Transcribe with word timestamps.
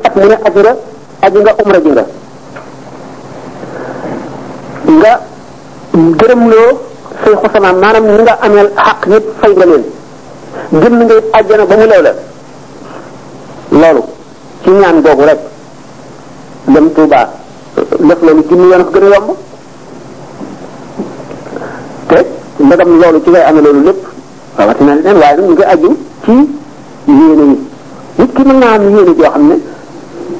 at 0.00 0.16
mu 0.16 0.24
ne 0.26 0.34
aj 0.40 0.48
nga 0.62 0.72
aj 1.24 1.34
nga 1.44 1.52
umra 1.62 1.78
ji 1.84 1.90
nga 1.92 2.04
nga 4.98 5.12
gërëmloo 6.18 6.70
say 7.22 7.34
xusamaam 7.42 7.76
maanaam 7.82 8.06
nga 8.24 8.34
ameel 8.46 8.68
xaq 8.86 9.00
ñëpp 9.10 9.26
fay 9.40 9.52
nga 9.56 9.66
leen 9.70 9.84
nga 10.72 11.16
àjjana 11.38 11.64
ba 11.70 11.74
mu 11.80 11.86
lew 11.90 12.02
la 12.06 12.12
loolu 13.80 14.02
ci 14.62 14.70
ñaan 14.70 14.98
googu 15.04 15.24
rek 15.28 15.40
dem 16.72 16.86
Tuuba 16.94 17.22
def 17.76 18.18
ko 18.18 18.30
gën 18.48 19.12
a 19.16 19.20
yomb 19.20 19.36
te 22.08 22.18
ndagam 22.64 22.90
loolu 23.00 23.18
ci 23.24 23.30
ngay 23.30 23.44
amee 23.48 23.62
loolu 23.66 23.82
lépp 23.88 24.00
rawatina 24.56 24.94
leen 24.94 25.16
waaye 25.22 25.36
nag 25.36 25.48
ñu 25.48 25.64
aju 25.74 25.88
ci 26.24 26.32
yéene 27.08 27.44
yi 27.48 27.58
nit 28.18 28.30
ki 28.36 28.42
mën 28.46 28.58
naa 28.58 29.32
am 29.36 29.44
ne 29.48 29.56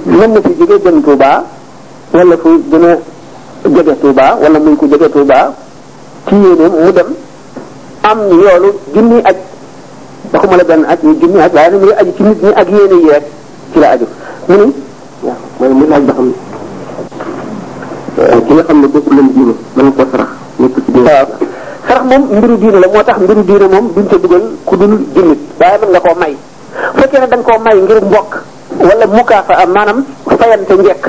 mën 0.06 0.34
na 0.34 0.40
fi 0.40 0.50
jóge 0.58 0.78
dem 0.84 1.02
Touba 1.02 1.42
wala 2.12 2.36
fu 2.36 2.50
gën 2.70 2.82
a 2.86 2.96
jege 3.64 3.94
Touba 4.02 4.36
wala 4.40 4.58
muy 4.58 4.76
ko 4.76 4.86
jege 4.86 5.08
Touba 5.12 5.54
ci 6.26 6.34
mu 6.34 6.54
dem 6.92 7.06
am 8.02 8.18
yoolu 8.30 8.70
junni 8.94 9.20
aj 9.22 9.36
waxuma 10.32 10.56
la 10.56 10.64
benn 10.64 10.82
aj 10.84 10.96
ñu 11.02 11.14
junni 11.20 11.38
aj 11.40 11.50
waaye 11.54 11.94
ak 11.94 12.68
yéene 12.70 12.96
ni 14.48 14.72
waaw 15.22 15.70
man 15.70 16.06
ba 16.06 16.12
xam 16.14 16.32
ne 18.16 18.44
ki 18.46 18.52
nga 18.54 18.62
xam 18.64 18.80
ne 18.80 18.86
bokkul 18.88 19.14
leen 19.16 19.28
diine 19.34 19.54
mën 19.76 19.84
nga 19.86 19.92
koo 19.96 20.06
sarax 20.10 20.28
nekk 20.56 20.74
ci 20.84 20.90
biir 20.92 21.06
sarax 21.86 22.04
moom 22.06 22.22
mbiru 22.22 22.56
diine 22.58 22.78
la 22.78 22.86
moo 22.94 23.02
tax 23.04 23.16
mbiru 23.22 23.42
diine 23.44 23.66
moom 23.68 23.92
duñ 23.94 24.06
ca 24.10 24.16
dugal 24.16 24.42
ku 24.64 24.76
dul 24.76 24.98
jullit 25.14 25.40
waaye 25.60 25.78
mën 25.80 25.88
nga 25.90 26.00
koo 26.00 26.14
may 26.20 26.36
fekkee 26.96 27.20
ne 27.20 27.26
da 27.28 27.36
nga 27.36 27.44
koo 27.50 27.60
may 27.64 27.76
ngir 27.82 28.04
mbokk 28.04 28.30
wala 28.88 29.06
mukaafa 29.18 29.54
am 29.62 29.70
maanaam 29.76 29.98
fayante 30.38 30.74
njekk 30.80 31.04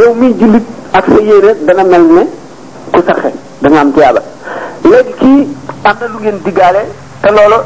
yow 0.00 0.10
miy 0.20 0.32
jullit 0.40 0.66
ak 0.98 1.04
sa 1.12 1.20
yéene 1.28 1.50
dana 1.66 1.84
mel 1.92 2.04
ni 2.16 2.22
ku 2.92 3.00
sarxe 3.06 3.30
da 3.62 3.66
nga 3.70 3.80
am 3.80 3.90
tiyaaba 3.96 4.20
léegi 4.90 5.12
kii 5.20 5.40
am 5.88 5.96
na 6.00 6.06
lu 6.12 6.18
ngeen 6.22 6.38
diggaale 6.44 6.82
te 7.22 7.28
loolu 7.36 7.58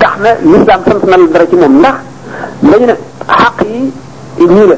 tax 0.00 0.12
na 0.24 0.30
lislaam 0.50 0.80
sant 0.88 1.02
na 1.10 1.16
la 1.22 1.26
dara 1.32 1.46
ci 1.50 1.56
moom 1.62 1.74
ndax 1.78 1.96
dañu 2.70 2.86
ne 2.90 2.94
xaq 3.40 3.56
yi 3.70 4.46
ñii 4.54 4.68
la 4.72 4.76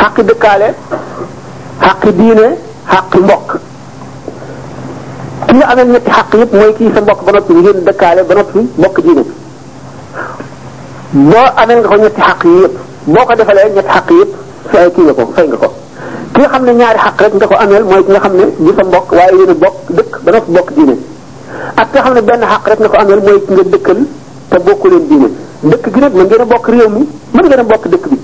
xaqi 0.00 0.22
dëkkaale 0.28 0.68
xaqi 1.84 2.10
diine 2.18 2.46
xaqi 2.92 3.18
mbokk 3.26 3.48
ki 5.46 5.52
nga 5.56 5.66
amee 5.70 5.86
ñetti 5.92 6.10
xaq 6.18 6.30
yëpp 6.40 6.52
mooy 6.58 6.72
kii 6.78 6.90
sa 6.94 7.00
mbokk 7.04 7.20
ba 7.26 7.32
noppi 7.32 7.52
ngeen 7.54 7.78
dëkkaale 7.86 8.22
ba 8.28 8.34
noppi 8.34 8.58
mbokk 8.78 8.96
diine 9.04 9.24
boo 11.12 11.34
amee 11.58 11.76
nga 11.82 11.88
ko 11.90 11.96
ñetti 11.96 12.20
xaq 12.22 12.40
yi 12.46 12.66
boo 13.06 13.24
ko 13.26 13.34
defalee 13.34 13.70
ñetti 13.74 13.88
xaq 13.90 14.10
yëpp 14.14 14.30
fay 14.70 14.90
kii 14.94 15.10
ko 15.18 15.22
fay 15.34 15.46
nga 15.48 15.56
ko 15.56 15.68
nga 16.38 16.48
xam 16.50 16.64
ne 16.64 16.72
ñaari 16.74 16.98
xaq 16.98 17.20
rek 17.22 17.34
nga 17.34 17.46
ko 17.48 17.54
ameel 17.58 17.84
mooy 17.84 18.04
ki 18.04 18.10
nga 18.12 18.20
xam 18.20 18.34
ne 18.36 18.44
di 18.58 18.70
sa 18.76 18.82
mbokk 18.86 19.10
waaye 19.12 19.36
yéen 19.36 19.50
a 19.50 19.54
bokk 19.54 19.76
dëkk 19.96 20.12
ba 20.24 20.30
nga 20.30 20.40
bokk 20.46 20.70
diine 20.74 20.94
ak 21.76 21.86
ki 21.90 21.94
nga 21.98 22.02
xam 22.04 22.14
ne 22.14 22.22
benn 22.22 22.42
xaq 22.50 22.62
rek 22.70 22.78
nga 22.80 22.88
ko 22.88 22.96
ameel 23.02 23.20
mooy 23.26 23.38
ki 23.44 23.52
nga 23.52 23.64
dëkkal 23.74 23.98
te 24.50 24.56
bokku 24.66 24.86
leen 24.88 25.06
diine 25.08 25.28
dëkk 25.70 25.84
gi 25.94 26.00
nag 26.00 26.14
mën 26.14 26.26
ngeen 26.30 26.40
a 26.40 26.44
bokk 26.44 26.66
réew 26.68 26.88
mi 26.88 27.02
mën 27.32 27.44
ngeen 27.48 27.58
a 27.60 27.64
bokk 27.72 27.84
dëkk 27.92 28.04
bi 28.08 28.18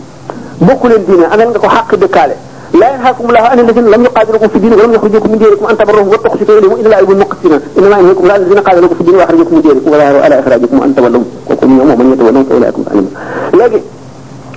bokku 0.60 0.86
leen 0.88 1.04
diine 1.04 1.24
ameel 1.34 1.48
nga 1.50 1.58
ko 1.58 1.68
xaq 1.68 1.88
dëkkaale 2.02 2.36
لا 2.74 2.94
ينهاكم 2.94 3.24
الله 3.30 3.40
عن 3.40 3.58
الذين 3.60 3.84
لم 3.90 4.04
يقاتلوكم 4.04 4.48
في 4.48 4.56
الدين 4.56 4.72
ولم 4.72 4.92
يخرجوكم 4.94 5.32
من 5.32 5.38
ديركم 5.38 5.66
أن 5.66 5.78
تبروهم 5.78 6.08
وتقسطوا 6.08 6.58
إليهم 6.58 6.72
إلا 6.72 6.86
الله 6.86 6.96
يحب 6.96 7.10
المقسطين 7.10 7.60
إنما 7.78 7.98
ينهاكم 7.98 8.22
الله 8.22 8.36
الذين 8.36 8.58
قاتلوكم 8.58 8.94
في 8.94 9.00
الدين 9.00 9.14
وأخرجوكم 9.14 9.54
من 9.54 9.62
ديركم 9.62 9.90
ولا 9.90 10.04
على 10.24 10.38
إخراجكم 10.40 10.82
أن 10.82 10.94
تولوا 10.94 11.22
وكم 11.50 11.78
يوم 11.78 11.90
ومن 11.90 12.12
يتولوا 12.12 12.42
فأولئكم 12.48 12.82
فعلموا 12.84 13.10
لكن 13.54 13.80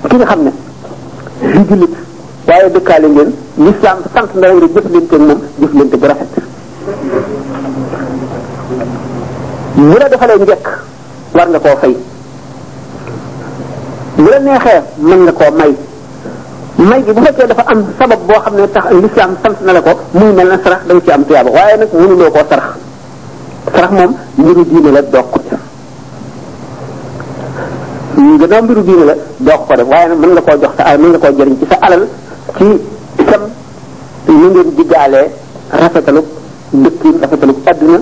ki 0.09 0.16
nga 0.16 0.35
في 1.39 1.61
جلد 1.69 1.89
di 2.45 2.55
jullit 2.61 2.88
waaye 2.88 3.07
ngeen 3.09 3.29
l'islam 3.66 3.97
sant 4.13 4.31
na 4.41 4.47
rek 4.47 4.63
jëflante 4.63 5.13
ak 5.13 5.21
moom 5.27 5.39
jëflante 5.66 5.95
bu 6.01 6.07
rafet 6.09 6.31
bu 9.75 9.97
la 10.01 10.05
defalee 10.13 10.39
njëkk 10.44 10.66
war 11.38 11.47
nga 11.51 11.59
fay 11.81 11.95
la 14.17 14.38
nga 14.44 15.45
may 15.59 15.72
may 16.79 17.03
gi 17.03 17.12
bu 17.12 17.19
fekkee 17.28 17.47
dafa 17.51 17.63
am 17.67 17.79
sabab 18.00 18.19
boo 18.28 18.40
xam 18.44 18.53
ne 18.56 18.63
tax 18.72 18.85
l'islam 18.95 19.31
sant 19.44 19.57
na 19.66 19.72
la 19.75 19.81
ko 19.81 19.91
muy 20.16 20.31
mel 20.31 20.47
na 20.47 20.57
sarax 20.63 20.81
da 20.88 20.91
nga 20.94 21.01
ci 21.06 21.12
am 21.12 21.23
tuyaaba 21.28 21.50
waaye 21.57 21.75
nag 21.78 21.90
mënuloo 21.94 22.31
koo 22.31 22.45
sarax 22.50 22.69
sarax 23.73 23.91
moom 23.97 24.12
mbiru 24.38 24.63
diine 24.72 24.90
la 24.95 25.01
doog 25.01 25.28
ko 25.34 25.40
def 25.50 25.63
gannaaw 28.41 28.63
mbiru 28.63 28.81
diine 28.88 29.06
la 29.12 29.16
doog 29.40 29.62
ko 29.67 29.73
def 29.75 29.88
waaye 29.91 30.07
nag 30.07 30.19
mën 30.22 30.31
nga 30.34 30.41
koo 30.41 30.57
jox 30.62 30.73
sa 30.78 30.84
alal 30.84 31.00
mën 31.01 31.09
nga 31.12 31.19
koo 31.19 31.35
jëriñ 31.38 31.56
ci 31.59 31.66
sa 31.69 31.78
alal 31.81 32.03
ci 32.57 32.66
sam 33.29 33.41
ñu 34.40 34.47
ngeen 34.50 34.69
digaalee 34.75 35.28
rafetalu 35.81 36.22
dëkkin 36.72 37.16
rafetalu 37.22 37.53
àdduna 37.69 38.00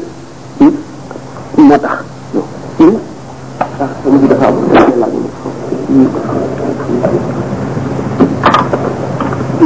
moo 1.57 1.77
tax. 1.81 1.97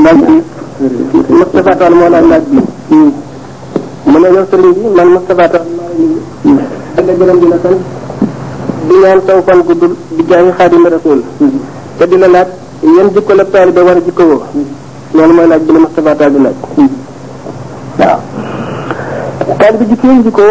laaj 0.04 0.16
bi 0.26 0.38
Moustapha 1.30 1.74
Tall 1.80 1.94
moo 2.00 2.10
laaj 2.14 2.24
laaj 2.32 2.42
bi 2.50 2.60
mu 4.12 4.18
ne 4.20 4.28
yow 4.36 4.46
sëriñ 4.50 4.74
bi 4.76 4.90
man 4.98 5.08
Moustapha 5.14 5.46
Tall 5.54 5.66
ak 6.98 7.06
la 7.08 7.14
gërëm 7.20 7.38
dina 7.42 7.58
sant 7.64 7.80
di 8.88 8.96
ñaan 9.02 9.20
taw 9.28 9.40
fan 9.46 9.60
guddul 9.68 9.94
di 10.18 10.24
jaay 10.30 10.52
xaadim 10.58 10.86
rasul 10.92 11.20
te 11.98 12.04
dina 12.12 12.28
laaj 12.28 12.48
yan 12.96 13.08
jikko 13.14 13.34
la 13.34 13.46
taalibe 13.54 13.82
war 13.88 13.98
jikko 14.08 14.24
woo 14.30 14.42
loolu 15.14 15.34
mooy 15.34 15.48
laaj 15.48 15.62
bi 15.68 15.72
ne 15.74 15.80
di 15.96 16.40
laaj 16.42 16.58
waaw 19.60 19.74
jikko 19.90 20.08
jikko 20.26 20.44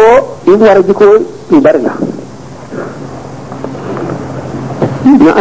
yi 0.47 0.55
war 0.63 0.79
jikko 0.87 1.05
yu 1.51 1.61
bari 1.61 1.79
la 1.83 1.93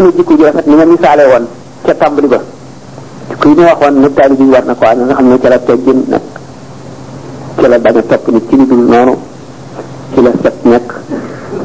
ñu 0.00 0.10
jikko 0.16 0.32
ni 0.66 0.74
woon 0.74 0.96
ca 0.98 2.10
ba 2.28 2.59
yi 3.50 3.56
ñu 3.56 3.64
waxoon 3.66 3.94
nag 4.00 4.14
daal 4.14 4.32
bi 4.36 4.44
war 4.44 4.64
na 4.64 4.74
ko 4.74 4.84
ana 4.86 5.12
xam 5.14 5.26
ne 5.28 5.38
ci 5.42 5.48
la 5.48 5.58
teggin 5.58 6.00
nekk 6.08 6.22
ci 7.56 7.62
la 7.62 7.78
bañ 7.78 7.96
a 7.98 8.02
topp 8.02 8.28
nit 8.28 8.42
ci 8.48 8.56
dul 8.68 8.78
noonu 8.90 9.14
ci 10.14 10.22
la 10.22 10.30
set 10.42 10.54
nekk 10.64 10.92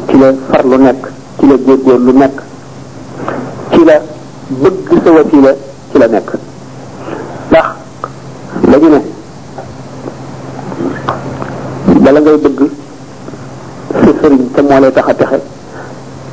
ci 0.08 0.18
la 0.18 0.28
farlu 0.50 0.78
nekk 0.78 1.02
ci 1.38 1.46
la 1.48 1.56
góorgóorlu 1.66 2.12
nekk 2.14 2.38
ci 3.72 3.84
la 3.88 3.96
bëgg 4.62 4.86
sa 5.04 5.10
wasila 5.16 5.52
ci 5.92 5.98
la 6.00 6.08
nekk 6.08 6.30
ndax 7.50 7.66
ne 8.70 8.76
bala 12.04 12.20
ngay 12.20 12.38
bëgg 12.46 12.60
sa 14.02 14.12
sëriñ 14.22 14.40
moo 14.70 14.80
lay 14.82 14.92
tax 14.92 15.08
a 15.10 15.14
texe 15.14 15.40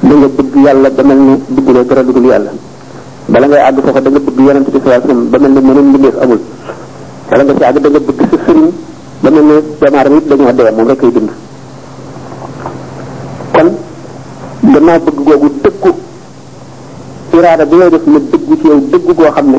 da 0.00 0.14
nga 0.14 0.28
bëgg 0.36 0.54
yàlla 0.64 0.88
ba 0.96 1.02
mel 1.02 1.18
ni 1.18 1.60
dara 1.66 2.02
yàlla 2.30 2.50
bala 3.28 3.46
ngay 3.46 3.60
àgg 3.68 3.80
foofa 3.84 4.00
da 4.00 4.10
nga 4.10 4.21
ci 4.42 4.48
yonent 4.48 4.66
bi 4.66 4.78
sallallahu 4.78 4.90
alayhi 4.90 5.06
wasallam 5.06 5.28
ba 5.32 5.38
mel 5.38 5.52
ni 5.54 5.60
mënum 5.68 5.86
mbindeef 5.90 6.16
amul 6.24 6.40
wala 7.30 7.44
nga 7.44 7.54
ci 7.54 7.80
da 7.80 7.88
nga 7.90 8.00
bëgg 8.00 8.20
sa 8.30 8.36
sëriñ 8.44 8.66
ba 9.22 9.28
mel 9.34 9.44
ni 9.46 9.56
jamaaram 9.80 10.14
yëpp 10.18 10.28
dañoo 10.30 10.52
dee 10.56 10.64
rek 10.66 10.98
koy 11.00 11.10
bind 11.10 11.30
kon 13.54 13.68
gannaaw 14.72 14.98
bëgg 15.06 15.18
googu 15.26 15.48
dëggu 15.64 15.90
iraada 17.36 17.64
bi 17.64 17.76
ngay 17.76 17.90
def 17.90 18.04
na 18.06 18.18
dëggu 18.32 18.54
ci 18.60 18.66
yow 18.66 18.80
dëggu 18.92 19.12
goo 19.14 19.30
xam 19.32 19.52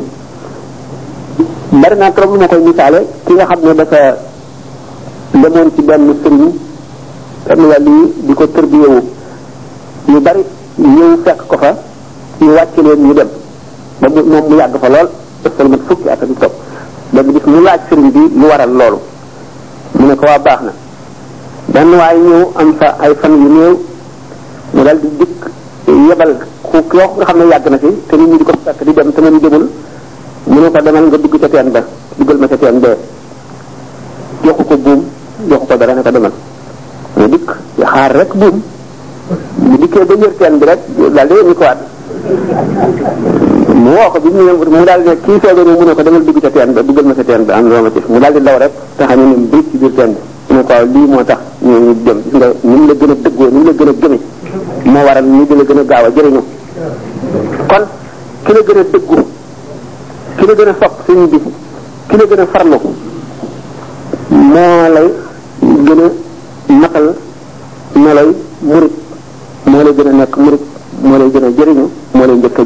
bari 1.81 1.95
naa 1.97 2.11
trop 2.11 2.31
lu 2.33 2.47
koy 2.47 3.03
ki 3.25 3.31
nga 3.33 3.73
dafa 3.73 3.99
ci 5.31 5.43
sëriñ 5.53 5.69
di 8.25 8.33
ko 8.33 8.43
ñu 10.05 10.19
bari 10.19 10.41
ñëw 10.77 11.17
fekk 11.23 11.39
ko 11.47 11.55
fa 11.57 11.71
ñu 12.41 12.51
leen 12.51 13.03
ñu 13.07 13.13
dem 13.13 13.29
ba 14.03 14.09
mu 14.11 14.19
moom 14.27 14.45
mu 14.51 14.55
yàgg 14.59 14.75
fa 14.83 14.89
lool 14.89 15.07
def 15.43 15.57
mat 15.71 15.81
fukki 15.87 16.07
at 16.11 16.19
ak 16.21 16.29
topp 16.39 16.51
ba 17.15 17.21
gis 17.23 17.45
mu 17.51 17.59
laaj 17.63 17.79
sëriñ 17.89 18.09
bi 18.11 18.19
lu 18.39 18.45
waral 18.51 18.69
loolu 18.79 18.99
mu 19.97 20.03
ne 20.07 20.15
ko 20.19 20.25
waa 20.27 20.39
baax 20.39 20.59
na 20.67 20.73
benn 21.73 21.89
waaye 21.99 22.19
ñëw 22.19 22.43
am 22.59 22.69
fa 22.79 22.87
ay 23.03 23.13
fan 23.15 23.31
yu 23.41 23.47
néew 23.55 23.73
mu 24.73 24.81
dal 24.83 24.99
di 24.99 25.07
dikk 25.19 25.39
yebal 26.07 26.31
ku 26.67 26.77
yoo 26.97 27.09
nga 27.17 27.25
xam 27.27 27.37
ne 27.39 27.45
yàgg 27.51 27.67
na 27.71 27.77
fi 27.83 27.87
te 28.07 28.15
nit 28.17 28.27
ñi 28.27 28.37
di 28.37 28.43
ko 28.43 28.51
fekk 28.65 28.79
di 28.87 28.93
dem 28.93 29.09
te 29.15 29.21
man 29.21 29.39
demul 29.39 29.65
mu 30.51 30.59
ne 30.59 30.67
ko 30.71 30.79
demal 30.85 31.05
nga 31.07 31.17
dugg 31.23 31.35
ca 31.39 31.47
teen 31.47 31.69
ba 31.71 31.81
duggal 32.17 32.37
ma 32.37 32.47
ca 32.51 32.57
teen 32.57 32.79
bee 32.83 32.97
jox 34.43 34.59
ko 34.69 34.75
buum 34.85 35.01
jox 35.49 35.61
ko 35.69 35.75
dara 35.79 35.93
ne 35.93 36.01
ko 36.03 36.11
demal 36.11 36.31
mu 37.15 37.25
dikk 37.33 37.47
xaar 37.87 38.11
rek 38.19 38.31
buum 38.35 38.55
mu 39.67 39.75
dikkee 39.81 40.05
ba 40.09 40.13
ñër 40.19 40.33
teen 40.39 40.53
bi 40.59 40.65
rek 40.65 40.79
daal 41.15 41.27
di 41.29 41.33
yónni 41.35 41.53
ko 41.55 41.63
waat 41.63 41.79
moo 43.73 43.91
woo 43.93 44.09
ko 44.11 44.19
bi 44.19 44.29
mu 44.29 44.41
ñëw 44.43 44.57
mu 44.71 44.83
daal 44.83 45.01
ne 45.03 45.19
kii 45.19 45.39
feebaru 45.39 45.71
mu 45.71 45.83
ne 45.83 45.93
ko 45.93 46.01
demal 46.03 46.23
dugg 46.23 46.39
ca 46.39 46.49
teen 46.49 46.73
ba 46.73 46.81
duggal 46.83 47.05
ma 47.05 47.13
sa 47.15 47.23
teen 47.23 47.43
ba 47.45 47.53
am 47.55 47.67
loo 47.67 47.81
ma 47.81 47.91
ci 47.91 48.01
mu 48.05 48.19
daal 48.19 48.33
di 48.33 48.41
daw 48.41 48.57
rek 48.57 48.71
taxa 48.95 49.15
ne 49.15 49.23
ne 49.25 49.49
ci 49.71 49.77
biir 49.77 49.93
teen 49.93 50.15
bi 50.47 50.53
mu 50.53 50.63
ko 50.63 50.73
lii 50.93 51.05
moo 51.07 51.23
tax 51.23 51.37
ñu 51.59 51.71
ñu 51.75 51.93
dem 52.03 52.17
ni 52.29 52.37
mu 52.61 52.85
la 52.85 52.93
gën 52.93 53.05
a 53.09 53.13
dëggoo 53.23 53.45
ni 53.49 53.57
mu 53.57 53.63
la 53.65 53.71
gën 53.73 53.87
a 53.89 53.93
gëme 53.93 54.19
moo 54.83 54.99
waral 55.03 55.25
ñu 55.25 55.45
di 55.45 55.53
gën 55.55 55.77
a 55.77 55.83
gaaw 55.83 56.05
a 56.05 56.09
jëriñu 56.11 56.43
kon 57.65 57.85
ki 58.43 58.51
gën 58.53 58.77
a 58.77 58.83
dëggu 58.91 59.25
ki 60.37 60.45
gën 60.45 60.67
a 60.67 60.75
sopp 60.79 60.93
suñu 61.05 61.27
bi 61.27 61.39
ki 62.07 62.15
la 62.17 62.23
gën 62.25 62.39
a 62.39 62.45
farlu 62.45 62.77
moo 64.27 64.89
lay 64.93 65.13
gën 65.59 65.99
a 65.99 66.73
matal 66.75 67.15
moo 67.93 68.13
lay 68.13 68.33
murit 68.59 68.91
moo 69.63 69.81
lay 69.83 69.93
gën 69.95 70.07
a 70.07 70.11
nekk 70.11 70.35
murit 70.37 70.61
moo 71.01 71.17
lay 71.17 71.31
gën 71.31 71.43
a 71.43 71.47
jëriñu 71.57 71.89
moo 72.11 72.25
lay 72.25 72.35
njëkk 72.37 72.59
a 72.59 72.65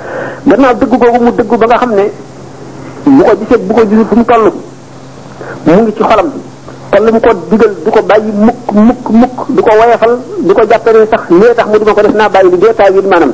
gannaaw 0.47 0.73
dëgg 0.79 0.91
googu 0.97 1.19
mu 1.21 1.31
dëgg 1.31 1.53
ba 1.57 1.65
nga 1.65 1.77
xam 1.77 1.91
ne 1.95 2.05
bu 3.05 3.21
ko 3.25 3.31
gisee 3.39 3.57
bu 3.57 3.73
ko 3.73 3.81
gisee 3.85 4.05
fu 4.09 4.15
mu 4.15 4.23
toll 4.25 4.47
mu 5.65 5.71
ngi 5.73 5.93
ci 5.95 6.01
xolam 6.03 6.27
kon 6.91 7.03
lu 7.05 7.11
mu 7.11 7.19
ko 7.19 7.29
digal 7.49 7.71
du 7.85 7.89
ko 7.91 8.01
bàyyi 8.01 8.31
mukk 8.33 8.71
mukk 8.73 9.09
mukk 9.09 9.37
du 9.49 9.61
ko 9.61 9.69
woyefal 9.79 10.19
du 10.41 10.53
ko 10.53 10.61
jàppale 10.69 11.05
sax 11.09 11.21
lee 11.29 11.53
tax 11.55 11.67
mu 11.67 11.77
duma 11.79 11.93
ko 11.93 12.01
def 12.01 12.13
naa 12.13 12.29
bàyyi 12.29 12.51
li 12.51 12.57
dee 12.57 12.73
taay 12.73 12.89
it 12.97 13.05
maanaam 13.05 13.33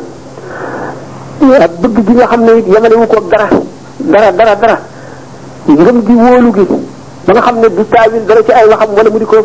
bëgg 1.81 1.97
gi 2.07 2.13
nga 2.13 2.27
xam 2.27 2.41
ne 2.43 2.51
it 2.57 2.67
yamale 2.67 2.95
wu 2.95 3.07
ko 3.07 3.19
dara 3.29 3.47
dara 3.99 4.31
dara 4.31 4.55
dara 4.55 4.77
ngëm 5.67 5.99
gi 6.05 6.13
wóolu 6.13 6.51
gi 6.53 6.65
ba 7.25 7.33
nga 7.33 7.41
xam 7.41 7.55
ne 7.59 7.67
du 7.69 7.83
taawil 7.89 8.23
dara 8.27 8.41
ci 8.43 8.51
ay 8.51 8.67
waxam 8.67 8.89
wala 8.95 9.09
mu 9.09 9.17
di 9.19 9.25
ko 9.25 9.37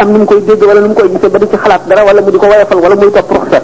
am 0.00 0.10
nu 0.10 0.18
mu 0.18 0.24
koy 0.24 0.40
dégg 0.42 0.62
wala 0.66 0.80
nu 0.80 0.88
mu 0.88 0.94
koy 0.94 1.08
gisee 1.14 1.28
ba 1.30 1.38
di 1.38 1.46
ci 1.48 1.56
xalaat 1.56 1.86
dara 1.86 2.02
wala 2.04 2.20
mu 2.20 2.30
di 2.30 2.36
ko 2.38 2.46
woyefal 2.46 2.78
wala 2.82 2.94
muy 2.96 3.10
topp 3.12 3.30
ruxsa 3.30 3.58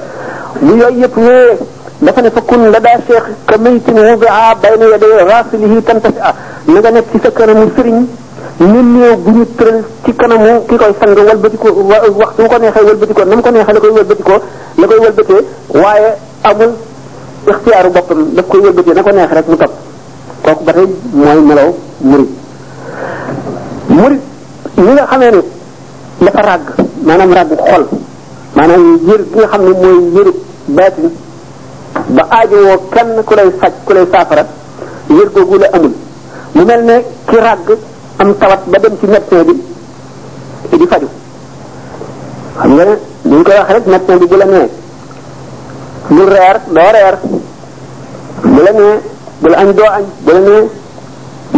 mu 0.60 0.76
yooyu 0.76 1.00
yëpp 1.02 1.16
yee 1.18 1.58
dafa 2.00 2.20
ne 2.22 2.30
fa 2.30 2.40
kun 2.40 2.70
la 2.70 2.78
daa 2.80 2.96
seex 3.06 3.22
ka 3.46 3.56
maytin 3.58 3.92
wudia 3.92 4.56
bayna 4.62 4.84
yaday 4.90 5.26
rasilihi 5.28 5.82
tantafi'a 5.84 6.32
na 6.66 6.78
nga 6.80 6.90
nekk 6.92 7.08
ci 7.12 7.18
sa 7.22 7.30
kanamu 7.30 7.70
sëriñ 7.76 8.06
ñu 8.60 8.82
néew 8.82 9.16
bu 9.18 9.30
ñu 9.32 9.46
tëral 9.54 9.84
ci 10.04 10.12
kanamu 10.16 10.64
ki 10.66 10.76
koy 10.76 10.94
sang 10.98 11.14
walbati 11.16 11.56
ko 11.58 11.68
wax 11.72 12.06
su 12.36 12.42
ko 12.48 12.56
neexee 12.58 12.84
walbati 12.84 13.12
ko 13.12 13.24
na 13.24 13.36
mu 13.36 13.42
ko 13.42 13.50
neexee 13.50 13.72
la 13.74 13.80
koy 13.80 13.90
walbati 13.90 14.22
ko 14.22 14.32
la 14.78 14.86
koy 14.86 14.96
walbatee 14.98 15.44
waaye 15.74 16.10
amul 16.42 16.72
ixtiyaaru 17.48 17.90
boppam 17.90 18.24
daf 18.34 18.46
koy 18.48 18.60
walbatee 18.60 18.94
na 18.94 19.02
ko 19.02 19.10
neex 19.10 19.30
rek 19.32 19.46
mu 19.46 19.56
topp 19.58 19.72
kooku 20.44 20.64
ba 20.64 20.72
tey 20.72 20.86
mooy 21.12 21.40
melaw 21.44 21.74
murid 22.00 22.28
murid 23.90 24.20
ñi 24.78 24.92
nga 24.92 25.06
xamee 25.06 25.30
ne 25.32 25.42
dafa 26.22 26.42
ràgg 26.48 26.66
maanaam 27.04 27.30
ràgg 27.32 27.58
xol 27.60 27.84
maanaam 28.56 28.98
yër 29.08 29.20
gi 29.32 29.36
nga 29.38 29.48
xam 29.48 29.62
ne 29.68 29.86
mooy 29.86 30.10
yëru 30.16 30.32
baatin 30.68 31.10
ba 32.16 32.22
aajowoo 32.36 32.78
kenn 32.94 33.12
ku 33.26 33.32
lay 33.38 33.50
faj 33.60 33.74
ku 33.86 33.92
lay 33.94 34.06
saafara 34.12 34.44
wér 35.16 35.28
googu 35.34 35.56
la 35.62 35.66
amul 35.76 35.92
mu 36.54 36.62
mel 36.68 36.82
ne 36.88 36.96
ki 37.28 37.36
ràgg 37.46 37.68
am 38.20 38.28
tawat 38.40 38.60
ba 38.70 38.76
dem 38.82 38.94
ci 39.00 39.06
médecin 39.12 39.42
bi 39.48 39.54
di 40.80 40.86
faju 40.90 41.08
xam 42.60 42.70
nga 42.76 42.84
ne 42.88 42.94
ñu 43.30 43.42
koy 43.46 43.54
wax 43.58 43.68
rek 43.74 43.86
médecin 43.92 44.18
bi 44.20 44.26
bu 44.30 44.36
la 44.42 44.46
nee 44.52 44.68
bul 46.14 46.28
reer 46.34 46.56
doo 46.74 46.90
reer 46.96 47.16
bu 48.54 48.60
la 48.66 48.70
nee 48.78 48.96
bul 49.42 49.54
añ 49.60 49.68
doo 49.78 49.88
añ 49.96 50.04
bu 50.24 50.30
la 50.36 50.40
nee 50.48 50.64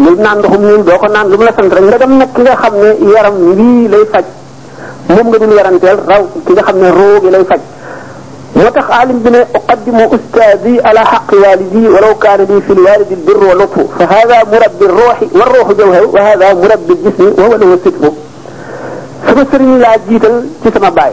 bul 0.03 0.17
naan 0.25 0.37
ndoxum 0.39 0.63
ñun 0.69 0.83
doo 0.89 0.99
ko 1.03 1.07
naan 1.15 1.27
lu 1.31 1.37
mu 1.39 1.45
la 1.49 1.53
sant 1.57 1.73
rek 1.77 1.85
ndegam 1.89 2.13
nag 2.21 2.31
ki 2.35 2.41
nga 2.45 2.55
xam 2.63 2.75
ne 2.83 2.89
yaram 3.15 3.37
lii 3.59 3.85
lay 3.93 4.05
faj 4.13 4.25
moom 5.15 5.27
nga 5.29 5.39
dul 5.41 5.53
yaranteel 5.59 5.99
raw 6.11 6.23
ki 6.47 6.51
nga 6.53 6.63
xam 6.67 6.77
ne 6.83 6.89
roo 6.99 7.17
gi 7.23 7.31
lay 7.35 7.45
faj 7.51 7.61
وتخ 8.61 8.87
عالم 8.91 9.19
بن 9.25 9.35
أقدم 9.59 9.97
أستاذي 10.17 10.75
على 10.87 11.01
حق 11.13 11.31
والدي 11.45 11.85
ولو 11.95 12.13
كان 12.25 12.41
لي 12.49 12.59
في 12.67 12.73
الوالد 12.77 13.11
البر 13.19 13.43
واللطف 13.49 13.87
فهذا 13.99 14.39
مربي 14.53 14.85
الروح 14.91 15.19
والروح 15.39 15.67
جوهر 15.81 16.05
وهذا 16.15 16.47
مربي 16.63 16.93
الجسم 16.97 17.29
وهو 17.43 17.55
له 17.61 17.71
ستبه 17.85 18.13
فبسر 19.27 19.61
لا 19.83 19.93
جيتل 20.09 20.35
تسمى 20.65 20.91
باي 20.97 21.11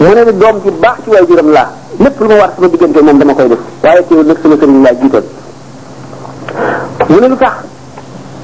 من 0.00 0.18
الدوم 0.34 0.56
دي 0.64 0.70
باحت 0.82 1.04
ويجرم 1.12 1.46
الله 1.50 1.66
لك 2.02 2.12
في 2.18 2.22
الموارس 2.24 2.52
ما 2.62 2.66
بيجن 2.72 2.90
كي 2.94 3.00
ممدن 3.08 3.26
مخيدة 3.30 3.56
وآيتي 3.84 4.14
ونك 4.18 4.36
سبسر 4.44 4.66
لا 4.84 4.92
جيتل 5.00 5.22
من 7.12 7.24
الفخ 7.32 7.52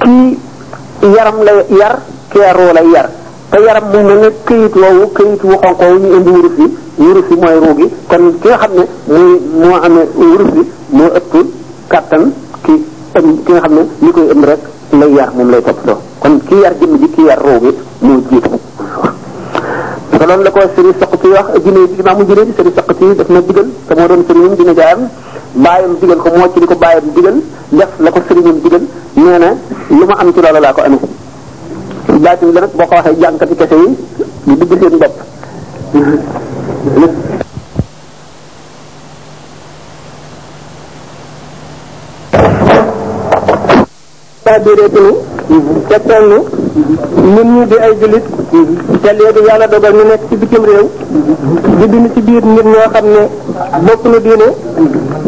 كي 0.01 0.35
يرم 1.15 1.37
لا 1.47 1.51
ير 1.81 1.93
كي 2.33 2.39
يرو 2.47 2.69
لا 2.77 2.81
ير 2.93 3.07
te 3.51 3.59
yaram 3.65 3.83
muy 3.91 4.03
mel 4.03 4.19
ne 4.25 4.29
këyit 4.47 4.73
woowu 4.75 5.03
këyit 5.17 5.43
wu 5.43 5.55
xonq 5.55 5.79
woowu 5.79 5.99
ñu 6.01 6.09
indi 6.17 6.31
wurus 6.31 6.55
yi 6.61 6.67
wurus 7.03 7.25
yi 7.31 7.35
mooy 7.41 7.59
ruu 7.63 7.75
gi 7.79 7.85
kon 8.09 8.23
ki 8.41 8.49
xam 8.61 8.71
ne 8.77 8.83
muy 9.15 9.27
moo 9.63 9.77
amee 9.85 10.07
wurus 10.17 10.51
bi 10.55 10.61
moo 10.97 11.09
ëpp 11.19 11.33
kàttan 11.91 12.23
ki 12.65 12.73
ëm 13.17 13.25
ki 13.45 13.51
nga 13.53 13.61
xam 13.63 13.73
ne 13.77 13.83
li 14.03 14.11
koy 14.11 14.27
ëm 14.33 14.43
rek 14.49 14.59
lay 14.99 15.11
yar 15.17 15.29
moom 15.35 15.49
lay 15.51 15.61
toppatoo 15.61 15.97
kon 16.19 16.39
ki 16.47 16.55
yar 16.63 16.73
jëmm 16.79 16.97
ji 17.01 17.07
ki 17.15 17.21
yar 17.29 17.39
ruu 17.45 17.59
gi 17.63 17.71
moo 18.01 18.19
jiitu 18.29 18.49
te 20.17 20.25
loolu 20.25 20.43
la 20.43 20.51
ko 20.51 20.61
sëriñ 20.75 20.91
Saqati 20.99 21.27
wax 21.37 21.47
jinne 21.63 21.87
bi 21.89 21.95
imaamu 21.99 22.25
jinne 22.27 22.43
bi 22.47 22.53
sëriñ 22.57 22.73
Saqati 22.75 23.13
daf 23.17 23.29
na 23.29 23.41
digal 23.47 23.67
te 23.87 23.93
moo 23.95 24.07
doon 24.07 24.23
sëriñam 24.27 24.55
dina 24.59 24.73
jaayam 24.73 25.01
bàyyam 25.53 25.93
digal 26.01 26.17
ko 26.19 26.29
moo 26.37 26.51
ci 26.53 26.59
li 26.59 26.67
ko 26.67 26.75
bàyyam 26.83 27.05
digal 27.15 27.37
def 27.71 27.91
la 27.99 28.09
ko 28.11 28.19
sëriñam 28.27 28.57
digal 28.63 28.83
nee 29.15 29.37
na 29.39 29.49
lu 29.89 30.03
ma 30.09 30.15
am 30.21 30.33
ci 30.33 30.39
loolu 30.43 30.59
laa 30.59 30.73
ko 30.73 30.81
amee 30.81 30.99
baatin 32.19 32.51
la 32.53 32.61
nag 32.61 32.71
boo 32.73 32.85
ko 32.85 32.95
waxee 32.95 33.19
jànkati 33.21 33.55
kese 33.55 33.75
yi 33.81 33.87
ñu 34.47 34.53
dugg 34.55 34.73
seen 34.81 34.95
bopp 34.99 35.13
ba 44.45 44.59
biréetini 44.63 45.13
tegtal 45.89 46.23
nu 46.29 46.37
ñun 47.33 47.47
ñu 47.55 47.65
di 47.69 47.75
ay 47.85 47.93
jullit 48.01 48.25
te 49.01 49.09
léegi 49.13 49.45
yàlla 49.47 49.67
dogal 49.67 49.93
ñu 49.93 50.03
nekk 50.03 50.21
ci 50.29 50.35
bitim 50.35 50.65
réew 50.65 50.87
di 51.79 51.85
dund 51.91 52.13
ci 52.13 52.21
biir 52.21 52.43
nit 52.45 52.65
ñoo 52.65 52.89
xam 52.93 53.05
ne 53.13 53.21
bokk 53.85 54.05
nu 54.05 54.19
diine 54.19 54.66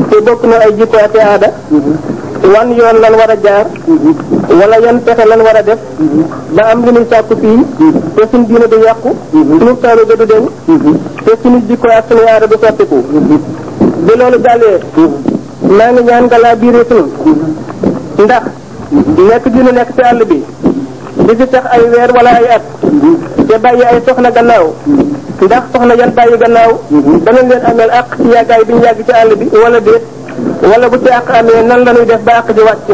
te 0.10 0.20
bokk 0.22 0.44
na 0.46 0.58
ay 0.64 0.74
jikko 0.78 0.98
ak 1.06 1.16
aada 1.20 1.48
wan 2.54 2.70
yoon 2.78 2.98
lan 3.02 3.14
war 3.20 3.32
a 3.32 3.38
jaar 3.46 3.66
wala 4.60 4.78
yan 4.86 5.00
pexe 5.06 5.26
lan 5.28 5.42
war 5.46 5.58
a 5.62 5.64
def 5.64 5.80
ba 6.56 6.62
am 6.72 6.84
li 6.86 6.92
ñuy 6.92 7.06
sàkku 7.12 7.34
fii 7.42 7.66
te 8.16 8.22
suñu 8.32 8.84
yàqu 8.86 9.10
suñu 9.32 9.76
taalu 9.82 10.06
ba 10.10 10.16
du 10.20 10.26
deñ 10.32 10.44
te 11.26 11.32
suñu 11.42 11.60
jikko 11.70 11.88
ak 11.98 12.06
suñu 12.10 12.24
aada 12.32 12.48
du 12.48 12.56
soppiku 12.62 12.96
bi 14.06 14.14
loolu 14.20 14.38
jàllee 14.46 14.80
maa 15.78 15.92
ngi 15.94 16.04
ñaan 16.04 16.24
nga 16.26 16.38
laa 16.44 16.56
biiree 16.62 16.86
suñu 16.90 17.06
ndax 18.24 18.44
nekk 19.30 19.46
gi 19.54 19.62
nu 19.66 19.72
nekk 19.72 19.90
ci 19.96 20.02
àll 20.12 20.22
bi 20.30 20.44
di 21.26 21.36
fi 21.38 21.46
tax 21.54 21.66
ay 21.74 21.82
weer 21.94 22.12
wala 22.18 22.30
ay 22.40 22.48
at 22.56 22.64
te 23.48 23.56
bàyyi 23.64 23.84
ay 23.84 24.00
soxna 24.06 24.32
gannaaw 24.32 24.66
ndax 25.46 25.64
soxna 25.72 25.94
yan 25.98 26.12
bàyyi 26.18 26.38
gannaaw 26.42 26.72
danañ 27.26 27.46
leen 27.50 27.64
ameel 27.72 27.92
ak 28.00 28.10
ci 28.18 28.28
bi 28.68 28.74
ñu 28.74 28.84
ci 29.08 29.12
àll 29.22 29.32
bi 29.40 29.46
wala 29.64 29.80
déet 29.80 30.04
wala 30.72 30.86
bu 30.90 30.96
ci 31.00 31.10
àq 31.12 31.30
amee 31.38 31.62
nan 31.70 31.80
la 31.86 31.92
ñuy 31.94 32.06
def 32.06 32.22
ba 32.26 32.32
àq 32.40 32.48
ji 32.56 32.62
wàcc 32.68 32.88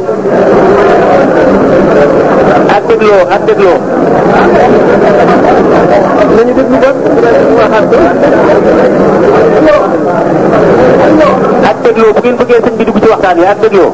aktif 2.72 2.96
lu 3.04 3.14
aktif 3.28 3.56
lu 3.60 3.74
nañu 6.32 6.56
déglu 6.56 6.80
ba 7.56 7.64
ak 11.72 11.76
dégloo 11.84 12.10
bu 12.16 12.20
ngeen 12.24 12.34
bëggee 12.40 12.58
sëñ 12.64 12.72
bi 12.80 12.84
dugg 12.86 12.98
ci 13.02 13.08
waxtaan 13.12 13.36
yi 13.38 13.44
ak 13.46 13.58
dégloo 13.60 13.90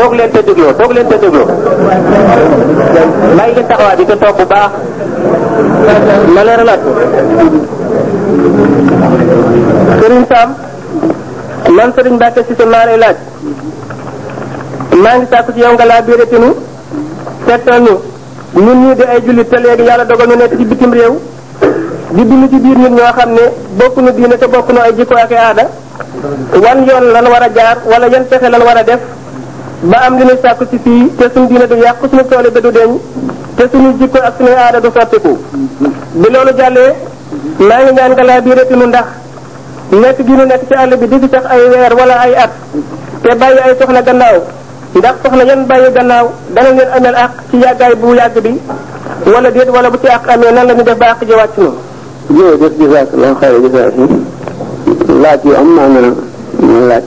toog 0.00 0.12
leen 0.16 0.30
te 0.32 0.40
dégloo 0.48 0.72
toog 0.72 0.92
leen 0.96 1.06
te 1.08 1.16
dégloo 1.20 1.46
bàyyi 3.36 3.54
leen 10.08 10.24
Sam 10.32 10.48
man 11.76 11.92
sering 11.92 12.16
baca 12.18 12.40
si 12.44 12.54
sa 12.56 12.64
maa 12.64 12.86
maa 15.02 15.16
ngi 15.18 15.26
sàkku 15.30 15.52
ci 15.52 15.60
yow 15.60 15.72
nga 15.74 15.84
laa 15.90 16.00
biirati 16.06 16.38
nu 16.38 16.48
seetal 17.46 17.80
nu 17.86 17.94
ñun 18.64 18.78
ñii 18.82 18.94
di 18.94 19.02
ay 19.04 19.20
jullit 19.24 19.48
te 19.50 19.56
léegi 19.60 19.82
yàlla 19.88 20.04
dogal 20.04 20.28
nu 20.28 20.34
nekk 20.36 20.56
ci 20.56 20.64
bitim 20.64 20.90
réew 20.92 21.14
di 22.12 22.22
dund 22.24 22.48
ci 22.50 22.56
biir 22.60 22.76
nit 22.78 22.90
ñoo 22.90 23.12
xam 23.18 23.32
ne 23.32 23.44
bokk 23.78 23.96
nu 23.96 24.10
diine 24.10 24.38
te 24.38 24.46
bokk 24.46 24.68
nu 24.72 24.80
ay 24.80 24.94
jikko 24.96 25.14
ak 25.14 25.32
aada 25.32 25.64
wan 26.64 26.78
yoon 26.88 27.04
lan 27.12 27.26
war 27.28 27.42
a 27.42 27.48
jaar 27.54 27.78
wala 27.84 28.06
yan 28.08 28.24
pexe 28.26 28.48
lan 28.48 28.62
war 28.62 28.76
a 28.76 28.82
def 28.82 29.00
ba 29.82 29.96
am 30.06 30.16
li 30.18 30.24
nu 30.24 30.32
sàkku 30.42 30.64
ci 30.70 30.78
fii 30.84 31.12
te 31.18 31.24
suñu 31.34 31.46
diine 31.48 31.66
du 31.66 31.74
yàq 31.74 31.96
suñu 32.10 32.24
toole 32.28 32.48
ba 32.50 32.60
du 32.60 32.70
deñ 32.70 32.90
te 33.56 33.64
suñu 33.70 33.96
jikko 34.00 34.18
ak 34.18 34.34
suñuy 34.38 34.54
aada 34.54 34.80
du 34.80 34.88
sottiku 34.94 35.36
bi 36.20 36.26
loolu 36.32 36.52
jàllee 36.56 36.94
maa 37.58 37.82
ngi 37.82 37.92
ñaan 37.92 38.12
nga 38.12 38.22
laa 38.24 38.40
biirati 38.40 38.74
nu 38.74 38.86
ndax 38.86 39.04
nekk 39.90 40.18
gi 40.26 40.32
nu 40.32 40.44
nekk 40.46 40.62
ci 40.68 40.74
àll 40.74 40.96
bi 40.96 41.06
di 41.08 41.20
ci 41.20 41.28
tax 41.28 41.44
ay 41.50 41.60
weer 41.68 41.94
wala 41.98 42.14
ay 42.20 42.34
at 42.34 42.50
te 43.22 43.34
bàyyi 43.34 43.58
ay 43.58 43.76
soxna 43.78 44.00
gannaaw 44.02 44.40
ndax 44.96 45.14
soxna 45.22 45.44
ngeen 45.44 45.66
bàyyi 45.68 45.88
gannaaw 45.96 46.26
dana 46.54 46.70
ngeen 46.72 46.88
amel 46.96 47.14
ak 47.16 47.32
ci 47.50 47.56
yàggaay 47.64 47.94
bu 48.00 48.14
yàgg 48.14 48.36
bi 48.44 48.52
wala 49.32 49.50
déet 49.50 49.68
wala 49.68 49.90
bu 49.90 49.98
ci 50.02 50.08
ak 50.08 50.24
amee 50.30 50.52
nan 50.52 50.66
la 50.66 50.74
ñu 50.74 50.82
def 50.82 50.98
ba 50.98 51.06
ak 51.12 51.20
ji 51.28 51.34
wàcc 51.34 51.56
def 51.56 52.36
jërëjëf 52.36 52.72
gisaak 52.78 53.08
la 53.22 53.28
xëy 53.40 53.54
gisaak 53.64 53.92
laaj 55.22 55.40
yu 55.44 55.54
am 55.56 55.68
maana 55.76 56.00
ñu 56.00 56.12
laaj 56.88 57.04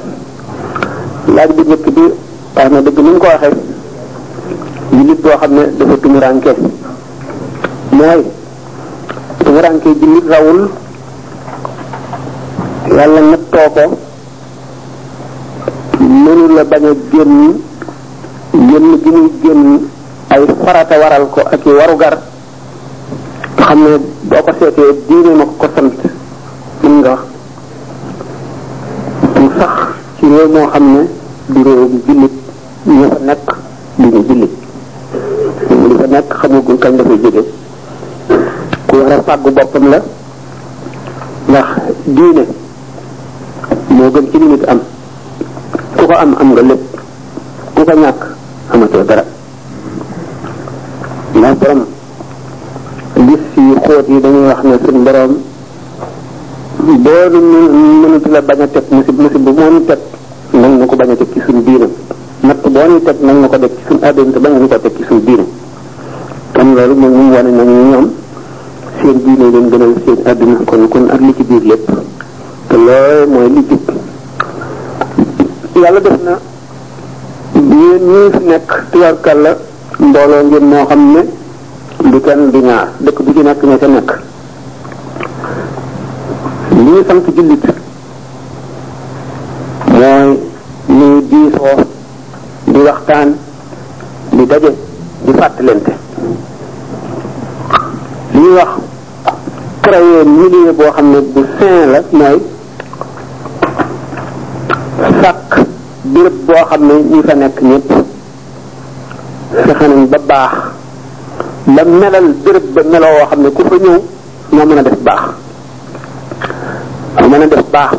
laaj 1.36 1.50
bu 1.56 1.62
njëkk 1.62 1.86
bi 1.96 2.04
wax 2.56 2.70
na 2.72 2.80
dëgg 2.82 3.00
ni 3.02 3.10
mu 3.10 3.18
ko 3.20 3.28
waxee 3.28 3.54
yi 4.94 5.04
nit 5.04 5.20
boo 5.22 5.38
xam 5.42 5.52
ne 5.56 5.64
dafa 5.78 5.96
tumuranke 6.02 6.52
mooy 7.92 8.22
ranké 9.64 9.90
ji 10.00 10.06
nit 10.08 10.26
rawul 10.30 10.60
yàlla 12.98 13.22
nattoo 13.22 13.70
ko 13.76 13.84
mënu 16.10 16.48
la 16.56 16.64
bañ 16.64 16.84
a 16.86 16.94
génn 17.12 17.34
génn 18.70 18.88
gi 19.04 19.10
muy 19.12 19.32
génn 19.44 19.64
ay 20.30 20.42
farata 20.66 20.98
waral 20.98 21.26
ko 21.30 21.42
ak 21.54 21.66
i 21.66 21.70
warugar 21.70 22.16
xam 23.60 23.80
ne 23.84 23.90
boo 24.30 24.42
ko 24.46 24.52
seetee 24.60 24.92
diine 25.08 25.32
ma 25.38 25.46
ko 25.58 25.68
sant 25.76 25.94
mën 26.82 26.98
nga 27.00 27.10
wax 27.10 27.20
mu 29.40 29.50
sax 29.60 29.74
ci 30.18 30.26
réew 30.26 30.48
moo 30.54 30.68
xam 30.72 30.84
ne 30.94 31.02
du 31.50 31.64
réewum 31.64 32.02
jullit 32.08 32.34
ñu 32.86 33.04
fa 33.10 33.18
nekk 33.26 33.50
du 33.98 34.08
ñu 34.10 34.24
jullit 34.28 34.54
ñu 35.82 35.98
fa 35.98 36.06
nekk 36.08 36.34
xamagul 36.42 36.78
kañ 36.80 36.96
dafay 36.98 37.20
jóge 37.22 37.44
ku 38.88 38.96
war 38.96 39.12
a 39.12 39.22
fàggu 39.22 39.52
boppam 39.52 39.90
la 39.92 40.00
ndax 41.50 41.68
diine 42.06 42.46
moo 43.90 44.12
gën 44.12 44.28
ci 44.32 44.38
nit 44.40 44.64
am 44.68 44.80
ku 46.00 46.08
ko 46.08 46.16
am 46.16 46.32
am 46.40 46.48
nga 46.56 46.64
lepp 46.64 46.84
ku 47.76 47.80
ko 47.84 47.92
ñàkk 48.02 48.20
amatoo 48.72 49.04
dara 49.04 49.24
ndax 51.36 51.54
param 51.60 51.82
li 53.28 53.36
yu 53.68 53.76
xoot 53.84 54.06
yi 54.08 54.22
dañuy 54.24 54.48
wax 54.48 54.60
ne 54.64 54.76
suñ 54.80 54.98
borom 55.04 55.32
doonu 57.04 57.40
mënatu 58.02 58.30
la 58.32 58.40
bañ 58.42 58.60
a 58.64 58.68
teg 58.68 58.84
musib 58.96 59.16
musib 59.20 59.42
bu 59.44 59.52
moom 59.52 59.76
tek 59.86 60.00
nang 60.56 60.74
na 60.80 60.86
ko 60.88 60.96
bañ 60.96 61.10
a 61.12 61.16
ci 61.20 61.26
suñ 61.46 61.60
diina 61.68 61.88
natt 62.48 62.62
bo 62.64 62.80
ñu 62.88 62.98
tek 63.04 63.18
nang 63.20 63.40
na 63.44 63.48
ko 63.52 63.58
ci 63.60 63.82
suñ 63.88 64.00
àddina 64.00 64.32
te 64.32 64.40
bañ 64.40 64.54
ñu 64.60 64.68
ko 64.72 64.80
teg 64.80 64.94
ci 64.96 65.04
suñ 65.04 65.20
diina 65.26 65.44
kon 66.56 66.68
loolu 66.78 66.96
moom 66.96 67.12
mu 67.14 67.24
wane 67.36 67.52
nañu 67.52 67.76
ñoom 67.92 68.08
seen 69.02 69.18
diine 69.26 69.46
leen 69.52 69.68
gënal 69.70 69.94
seen 70.06 70.20
àddina 70.26 70.60
kon 70.66 70.82
kon 70.88 71.06
ak 71.12 71.20
li 71.22 71.34
ci 71.36 71.44
biir 71.44 71.64
lépp 71.76 71.88
te 72.70 72.76
loolu 72.88 73.24
mooy 73.36 73.50
li 73.52 73.64
jub 73.68 73.84
yàlla 75.84 76.00
def 76.00 76.20
na 76.24 76.34
yéen 77.54 78.04
ñii 78.12 78.30
fi 78.34 78.44
nekk 78.50 78.70
tuyaarkal 78.92 79.40
la 79.44 79.52
mbooloo 80.00 80.44
ngeen 80.44 80.64
moo 80.72 80.86
xam 80.86 81.02
ne 81.14 81.22
du 82.12 82.20
kenn 82.22 82.52
du 82.52 82.60
ñaar 82.62 82.88
dëkk 83.04 83.22
bu 83.26 83.34
ci 83.34 83.42
nekk 83.44 83.64
ña 83.64 83.78
ca 83.80 83.88
nekk 83.88 84.12
li 86.86 86.94
sant 87.08 87.24
jullit 87.36 87.64
mooy 89.88 90.40
ñuy 90.98 91.18
diisoo 91.30 91.78
di 92.66 92.80
waxtaan 92.88 93.38
di 94.32 94.46
daje 94.46 94.70
di 95.26 95.32
fàttalente 95.40 95.94
li 98.32 98.40
ñuy 98.42 98.54
wax 98.56 98.70
créer 99.82 100.26
milieu 100.26 100.74
boo 100.78 100.92
xam 100.96 101.12
bu 101.34 101.42
sain 101.58 101.92
la 101.92 102.00
mooy 102.12 102.38
sàkk 105.22 105.68
boo 106.50 106.64
xam 106.70 106.88
ne 106.90 106.94
ñi 107.12 107.22
fa 107.28 107.34
nekk 107.34 107.62
ñëpp 107.62 107.88
fexe 109.68 109.88
nañ 109.88 110.06
ba 110.12 110.18
baax 110.30 110.54
la 111.76 111.84
melal 111.84 112.28
béréb 112.44 112.66
ba 112.76 112.82
meloo 112.92 113.14
woo 113.18 113.28
xam 113.30 113.40
ne 113.44 113.50
ku 113.52 113.62
fa 113.70 113.76
ñëw 113.86 113.98
moo 114.56 114.66
mën 114.66 114.78
a 114.80 114.84
def 114.84 114.98
baax 115.08 115.22
mën 117.30 117.42
a 117.44 117.48
def 117.54 117.64
baax 117.74 117.92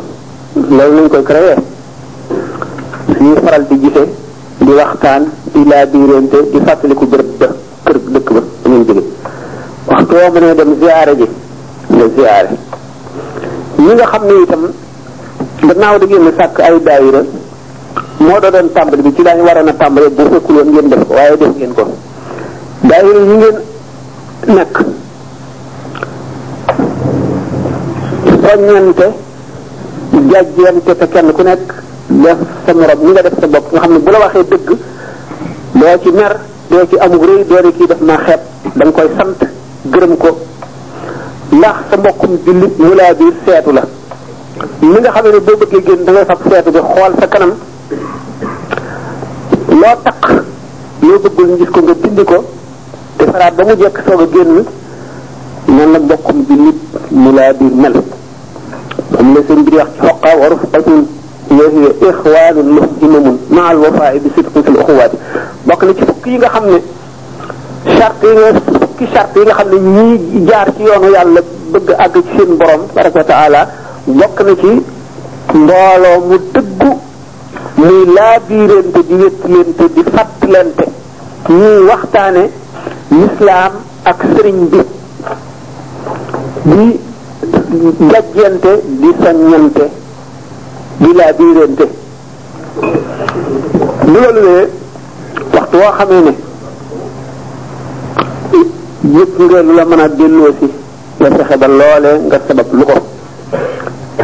loolu 0.77 0.95
lañ 0.95 1.07
koy 1.11 1.23
créé 1.27 1.55
ñuy 3.21 3.35
faral 3.43 3.63
di 3.69 3.75
gisee 3.81 4.07
di 4.65 4.71
waxtaan 4.79 5.23
di 5.53 5.61
laa 5.71 5.85
biirante 5.91 6.37
di 6.51 6.59
fàttaliku 6.65 7.05
béréb 7.11 7.29
ba 7.39 7.47
kër 7.85 7.97
dëkk 8.13 8.29
ba 8.33 8.41
dañuy 8.63 8.83
jóge 8.87 9.03
waxtu 9.89 10.13
woo 10.19 10.31
mënee 10.33 10.55
dem 10.59 10.71
ziare 10.79 11.13
ji 11.19 11.27
nga 11.93 12.05
ziare 12.15 12.49
ñi 13.83 13.93
nga 13.95 14.05
xam 14.11 14.23
ne 14.29 14.33
itam 14.43 14.63
gannaaw 15.67 15.95
da 15.99 16.05
ngeen 16.05 16.33
sàkk 16.39 16.55
ay 16.67 16.77
daayira 16.87 17.23
moo 18.21 18.39
doonoon 18.41 18.69
tàmbali 18.69 19.01
bi 19.01 19.13
ci 19.17 19.23
daañu 19.23 19.43
waroon 19.43 19.67
a 19.69 19.73
tàmbali 19.73 20.09
bu 20.09 20.23
fekkul 20.33 20.55
woon 20.55 20.69
ngeen 20.71 20.89
def 20.89 21.07
ko 21.07 21.13
waaye 21.13 21.37
def 21.37 21.55
ngeen 21.57 21.73
ko 21.73 21.83
daayira 22.83 23.19
yi 23.19 23.37
ngeen 23.37 23.55
nekk 24.55 24.75
soññante 28.41 29.05
jàjjante 30.31 30.91
te 30.99 31.05
kenn 31.13 31.33
ku 31.33 31.43
nekk 31.43 31.67
def 32.09 32.37
sa 32.65 32.73
morom 32.73 32.99
ñi 33.05 33.11
nga 33.11 33.21
def 33.23 33.33
sa 33.41 33.47
bopp 33.47 33.65
nga 33.73 33.79
xam 33.81 33.91
ne 33.93 33.99
bu 33.99 34.11
la 34.11 34.19
waxee 34.19 34.43
dëgg 34.51 34.69
doo 35.79 35.95
ci 36.03 36.09
mer 36.11 36.33
doo 36.69 36.83
ci 36.89 36.95
amug 36.99 37.23
rëy 37.27 37.41
doo 37.49 37.71
kii 37.77 37.87
def 37.87 38.01
naa 38.01 38.19
xeeb 38.25 38.39
da 38.75 38.91
koy 38.91 39.09
sant 39.17 39.39
gërëm 39.93 40.13
ko 40.17 40.29
ndax 41.57 41.77
sa 41.89 41.97
mbokkum 41.97 42.33
jullit 42.45 42.77
mu 42.79 42.93
laa 42.99 43.13
biir 43.13 43.33
seetu 43.45 43.71
la 43.73 43.81
li 44.81 44.87
nga 45.01 45.09
xam 45.11 45.25
ne 45.25 45.39
boo 45.45 45.57
bëggee 45.61 45.81
génn 45.85 46.05
da 46.05 46.11
ngay 46.11 46.25
fab 46.25 46.39
seetu 46.49 46.69
bi 46.71 46.79
xool 46.79 47.13
sa 47.19 47.27
kanam 47.27 47.53
loo 49.79 49.95
takk 50.03 50.23
loo 51.01 51.19
bëggul 51.19 51.47
ñu 51.47 51.55
gis 51.59 51.69
ko 51.71 51.79
nga 51.81 51.93
bind 51.95 52.19
ko 52.27 52.37
defaraat 53.17 53.53
ba 53.55 53.63
mu 53.67 53.75
jekk 53.75 53.97
soog 54.07 54.21
a 54.21 54.27
génn 54.31 54.65
la 55.91 55.99
mbokkum 55.99 56.37
bi 56.47 56.55
nit 56.55 56.79
mu 57.11 57.31
laa 57.35 57.51
biir 57.53 57.73
mel 57.75 57.95
moom 59.11 59.33
la 59.33 59.39
seen 59.47 59.63
biir 59.63 59.83
ci 59.95 59.99
xoqa 60.07 60.31
wa 60.39 60.47
rufqatun 60.49 61.03
yooyu 61.51 61.87
ixwaanun 62.09 62.67
muhdimamun 62.75 63.37
maal 63.49 63.77
ci 64.23 66.05
fukk 66.05 66.25
yi 66.25 66.37
nga 66.37 66.47
xam 66.49 66.65
ne 66.71 66.79
charte 67.97 68.23
yi 68.27 68.35
nga 68.39 68.51
fukki 68.79 69.05
charte 69.13 69.35
yi 69.39 69.43
nga 69.45 69.53
xam 69.55 69.67
ne 69.71 69.77
ñii 69.79 70.45
jaar 70.47 70.67
ci 70.77 70.83
yoonu 70.83 71.09
yàlla 71.11 71.41
bëgg 71.73 72.23
seen 72.37 72.55
borom 72.57 72.87
tabaraka 72.95 73.19
wa 73.19 73.23
taala 73.25 73.67
bokk 74.05 74.39
na 74.47 74.53
ci 74.55 74.71
mbooloo 75.53 76.19
mu 76.29 76.37
dëggu 76.53 76.99
muy 77.75 78.05
laa 78.15 78.39
biirante 78.47 78.99
di 79.07 79.13
wéttalante 79.21 79.85
di 79.95 80.03
fàttalante 80.13 80.85
ñuy 81.49 81.77
waxtaane 81.89 82.43
lislaam 83.17 83.73
ak 84.03 84.17
sëriñ 84.33 84.57
bi 86.63 86.99
di 87.69 87.77
jajjante 88.11 88.71
di 89.01 89.09
soññante 89.23 89.85
di 90.97 91.09
laa 91.13 91.33
biirante 91.39 91.85
loolu 94.13 94.41
lee 94.47 94.69
waxtu 95.55 95.77
woo 95.77 95.93
xamee 95.97 96.21
ne 96.21 96.33
yëpp 99.15 99.35
nga 99.45 99.61
lu 99.61 99.73
la 99.75 99.83
mën 99.85 99.99
a 100.01 100.07
delloo 100.09 100.53
si 100.59 100.67
nga 101.19 101.29
fexe 101.37 101.57
loole 101.67 102.11
nga 102.25 102.37
sabab 102.47 102.67
lu 102.73 102.83
ko 102.85 102.95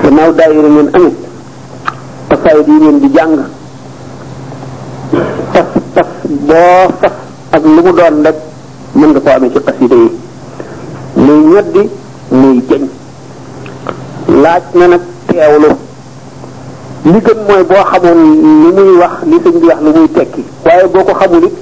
gannaaw 0.03 0.31
daayira 0.37 0.69
ngeen 0.69 0.89
amee 0.95 1.26
xasayid 2.47 2.67
yi 2.69 2.73
ngeen 2.79 2.99
di 3.01 3.09
jàng 3.15 3.37
tas 5.53 5.65
tas 5.95 6.07
boo 6.47 6.89
sas 7.01 7.11
ak 7.51 7.63
lu 7.63 7.81
mu 7.83 7.91
doon 7.91 8.23
rek 8.23 8.35
mën 8.95 9.11
nga 9.13 9.19
ko 9.19 9.29
amee 9.31 9.49
ci 9.53 9.59
xasida 9.67 9.95
yi 9.95 10.07
muy 11.15 11.39
ñoddi 11.53 11.83
muy 12.31 12.61
jëñ 12.69 12.83
laaj 14.41 14.63
na 14.73 14.87
nag 14.87 15.01
teewlu 15.27 15.69
li 17.05 17.19
gën 17.25 17.37
mooy 17.49 17.63
boo 17.63 17.83
xamoon 17.91 18.19
li 18.63 18.71
muy 18.77 18.97
wax 19.01 19.11
li 19.29 19.37
sëñ 19.43 19.55
bi 19.61 19.67
wax 19.67 19.79
lu 19.85 19.91
muy 19.95 20.07
tekki 20.07 20.43
waaye 20.65 20.87
boo 20.93 21.03
ko 21.03 21.13
xamul 21.13 21.43
it 21.43 21.53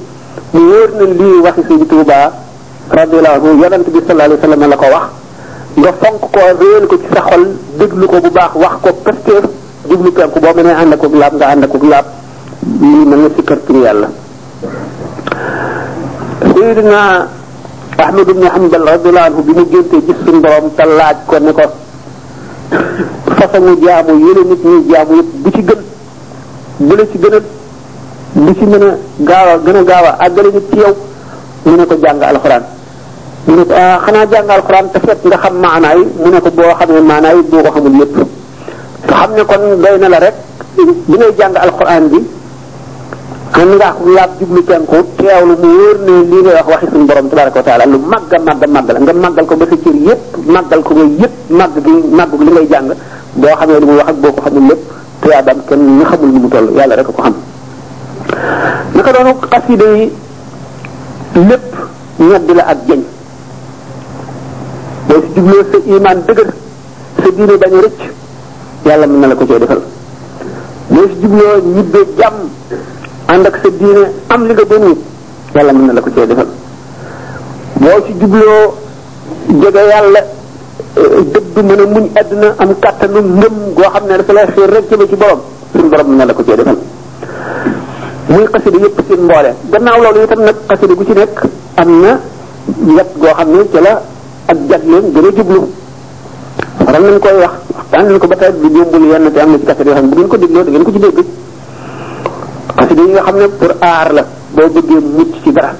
mu 0.53 0.59
wóor 0.69 0.89
na 0.97 1.01
lii 1.19 1.37
waxi 1.45 1.61
sëñ 1.67 1.79
Tuubaa 1.89 2.31
radiyallahu 2.89 3.35
anhu 3.35 3.61
yonent 3.61 3.85
bi 3.93 3.99
sallallahu 4.07 4.43
alayhi 4.43 4.61
wa 4.61 4.67
la 4.67 4.77
ko 4.77 4.85
wax 4.95 5.05
nga 5.79 5.91
fonk 6.01 6.21
ko 6.33 6.41
réel 6.59 6.85
ko 6.87 6.95
ci 6.97 7.07
sa 7.13 7.21
xol 7.21 7.43
déglu 7.79 8.05
ko 8.07 8.17
bu 8.23 8.29
baax 8.31 8.51
wax 8.55 8.73
ko 8.83 8.89
pëstéef 9.05 9.45
jublu 9.95 10.11
penku 10.11 10.37
boo 10.43 10.51
mënee 10.55 10.75
ànd 10.81 10.93
akug 10.93 11.15
laab 11.21 11.33
nga 11.39 11.47
ànd 11.55 11.63
akug 11.63 11.83
laab 11.91 12.05
lii 12.83 13.05
mën 13.09 13.19
nga 13.23 13.29
sikkar 13.35 13.59
tur 13.65 13.75
yàlla. 13.85 14.07
Seydina 16.51 17.01
Ahmad 18.05 18.27
ibn 18.29 18.43
Hanbal 18.53 18.83
radiyallahu 18.91 19.25
anhu 19.29 19.41
bi 19.47 19.53
mu 19.57 19.63
géntee 19.71 20.01
gis 20.05 20.17
suñu 20.23 20.39
borom 20.43 20.65
te 20.77 20.83
laaj 20.99 21.17
ko 21.29 21.35
ne 21.39 21.51
ko 21.57 21.63
façon 23.37 23.65
jaamu 23.83 24.13
yële 24.25 24.41
nit 24.49 24.61
ñi 24.69 24.77
jaamu 24.91 25.13
yëpp 25.19 25.31
ci 25.55 25.61
gën 25.67 25.81
bu 26.87 26.93
la 26.97 27.03
ci 27.11 27.17
gën 27.23 27.33
a 27.37 27.39
ci 28.57 28.65
mën 28.71 28.83
a 28.83 28.97
gën 29.65 29.75
a 29.79 29.81
gaaw 29.89 30.05
a 30.09 30.11
àggale 30.25 30.49
nit 30.55 30.65
ci 30.71 30.77
yow 30.83 30.95
mu 31.65 31.75
ne 31.77 31.83
ko 31.89 31.95
jàng 32.03 32.21
alxuraan. 32.23 32.63
Ah, 33.79 33.97
nga 34.11 35.13
xam 35.41 35.55
maanaay 35.63 35.99
mu 36.21 36.27
ne 36.31 36.39
ko 36.43 36.49
boo 36.57 36.73
xamee 36.79 37.01
maanaay 37.11 37.37
boo 37.49 37.61
ko 37.63 37.69
xamul 37.71 37.97
yëpp. 38.01 38.34
nga 39.03 39.17
xam 39.17 39.35
ne 39.35 39.43
kon 39.45 39.61
doy 39.81 39.97
na 39.99 40.07
la 40.09 40.19
rek 40.19 40.33
li 40.79 41.15
ngay 41.17 41.31
jàng 41.37 41.53
alxuraan 41.55 42.09
bi 42.09 42.17
am 43.53 43.69
nga 43.77 43.91
ko 43.93 44.05
laab 44.15 44.29
jublu 44.39 44.61
penku 44.63 44.97
teewlu 45.17 45.55
mu 45.61 45.67
wóor 45.77 45.97
ne 46.07 46.13
lii 46.31 46.41
ngay 46.43 46.53
wax 46.55 46.67
waxi 46.71 46.87
suñu 46.91 47.05
borom 47.05 47.29
tabaraka 47.29 47.61
wa 47.67 47.85
lu 47.85 47.97
màgg 48.11 48.33
a 48.33 48.37
màgg 48.47 48.61
la 48.93 48.99
nga 48.99 49.13
màggal 49.13 49.45
ko 49.45 49.55
ba 49.55 49.65
sa 49.69 49.75
cër 49.83 49.95
yépp 50.07 50.19
màggal 50.53 50.81
ko 50.85 50.93
ba 50.97 51.03
yépp 51.19 51.33
màgg 51.59 51.75
gi 51.85 51.91
màgg 52.17 52.41
li 52.45 52.51
ngay 52.51 52.67
jàng 52.71 52.89
boo 53.41 53.55
xamee 53.59 53.79
li 53.79 53.85
muy 53.85 53.95
wax 53.99 54.07
ak 54.09 54.15
boo 54.21 54.31
ko 54.31 54.41
xamul 54.43 54.77
a 55.37 55.41
ko 57.03 57.11
xam 57.17 57.33
naka 58.93 59.11
doonu 59.13 59.31
xasida 59.51 59.85
yi 59.95 60.09
lépp 61.49 61.65
ñoddi 62.29 62.53
la 62.59 62.63
ak 62.63 62.77
jëñ 62.87 63.01
boo 65.07 65.21
si 65.21 65.29
jubloo 65.39 65.63
sa 65.71 65.77
imaan 65.93 66.19
dëgër 66.27 66.49
sa 67.17 67.27
diine 67.35 67.55
bañ 67.61 67.73
rëcc 67.83 67.99
yàlla 68.85 69.07
mën 69.07 69.19
na 69.21 69.27
la 69.27 69.35
ko 69.35 69.45
cee 69.49 69.59
defal 69.59 69.81
boo 70.89 71.03
si 71.09 71.15
jubloo 71.21 71.59
ñibbee 71.75 72.05
jàmm 72.17 72.33
ànd 73.27 73.45
ak 73.45 73.55
sa 73.63 73.69
diine 73.79 74.03
am 74.29 74.41
li 74.47 74.53
nga 74.53 74.63
doon 74.69 74.83
wut 74.87 74.99
yàlla 75.55 75.73
mën 75.73 75.85
na 75.87 75.93
la 75.93 76.01
ko 76.01 76.09
cee 76.15 76.27
defal 76.27 76.47
boo 77.81 77.97
si 78.05 78.13
jubloo 78.19 78.73
jege 79.61 79.81
yàlla 79.93 80.19
eh, 80.95 81.23
dëgg 81.33 81.55
mën 81.67 81.79
a 81.83 81.85
muñ 81.93 82.05
àdduna 82.21 82.47
am 82.61 82.69
kàttanu 82.83 83.19
ngëm 83.39 83.55
goo 83.75 83.89
xam 83.93 84.03
ne 84.07 84.17
dafa 84.19 84.33
lay 84.33 84.45
xiir 84.55 84.69
rek 84.73 84.85
jëme 84.89 85.05
ci 85.09 85.15
borom 85.15 85.39
suñu 85.71 85.89
borom 85.89 86.07
mën 86.09 86.17
na 86.17 86.25
la 86.25 86.33
ko 86.33 86.43
cee 86.47 86.57
defal 86.59 86.77
muy 88.29 88.45
xasida 88.53 88.77
yëpp 88.85 88.97
seen 89.07 89.19
mboole 89.25 89.51
gannaaw 89.71 90.01
loolu 90.03 90.19
nag 90.47 90.55
xasida 90.69 90.93
gu 90.97 91.03
ci 91.05 91.13
nekk 91.13 91.35
am 91.77 91.89
na 92.01 92.11
yet 92.97 93.09
goo 93.21 93.33
xam 93.37 93.49
ne 93.51 93.59
ci 93.71 93.79
la 93.85 93.93
ak 94.51 94.57
jagleen 94.69 95.05
gën 95.13 95.25
a 95.31 95.31
jublu 95.37 95.61
ram 96.84 97.03
nañ 97.08 97.20
koy 97.20 97.36
wax 97.44 97.53
waxtaan 97.75 98.05
nañ 98.08 98.17
ko 98.20 98.27
ba 98.27 98.36
tey 98.36 98.51
bi 98.62 98.67
jumbul 98.74 99.01
yenn 99.12 99.32
te 99.34 99.39
am 99.39 99.51
na 99.51 99.58
ci 99.60 99.65
kaset 99.65 99.86
yoo 99.88 99.96
xam 99.96 100.05
ne 100.05 100.10
bu 100.10 100.17
ngeen 100.17 100.27
ko 100.29 100.38
dégloo 100.38 100.63
da 100.63 100.72
ngeen 100.72 100.84
ko 100.84 100.91
ci 100.91 101.00
dégg 101.00 101.20
xasida 102.77 103.01
yi 103.01 103.12
nga 103.12 103.22
xam 103.24 103.36
ne 103.38 103.46
aar 103.82 104.10
la 104.13 104.24
boo 104.55 104.67
bëggee 104.75 105.00
mucc 105.17 105.32
ci 105.44 105.51
dara 105.53 105.72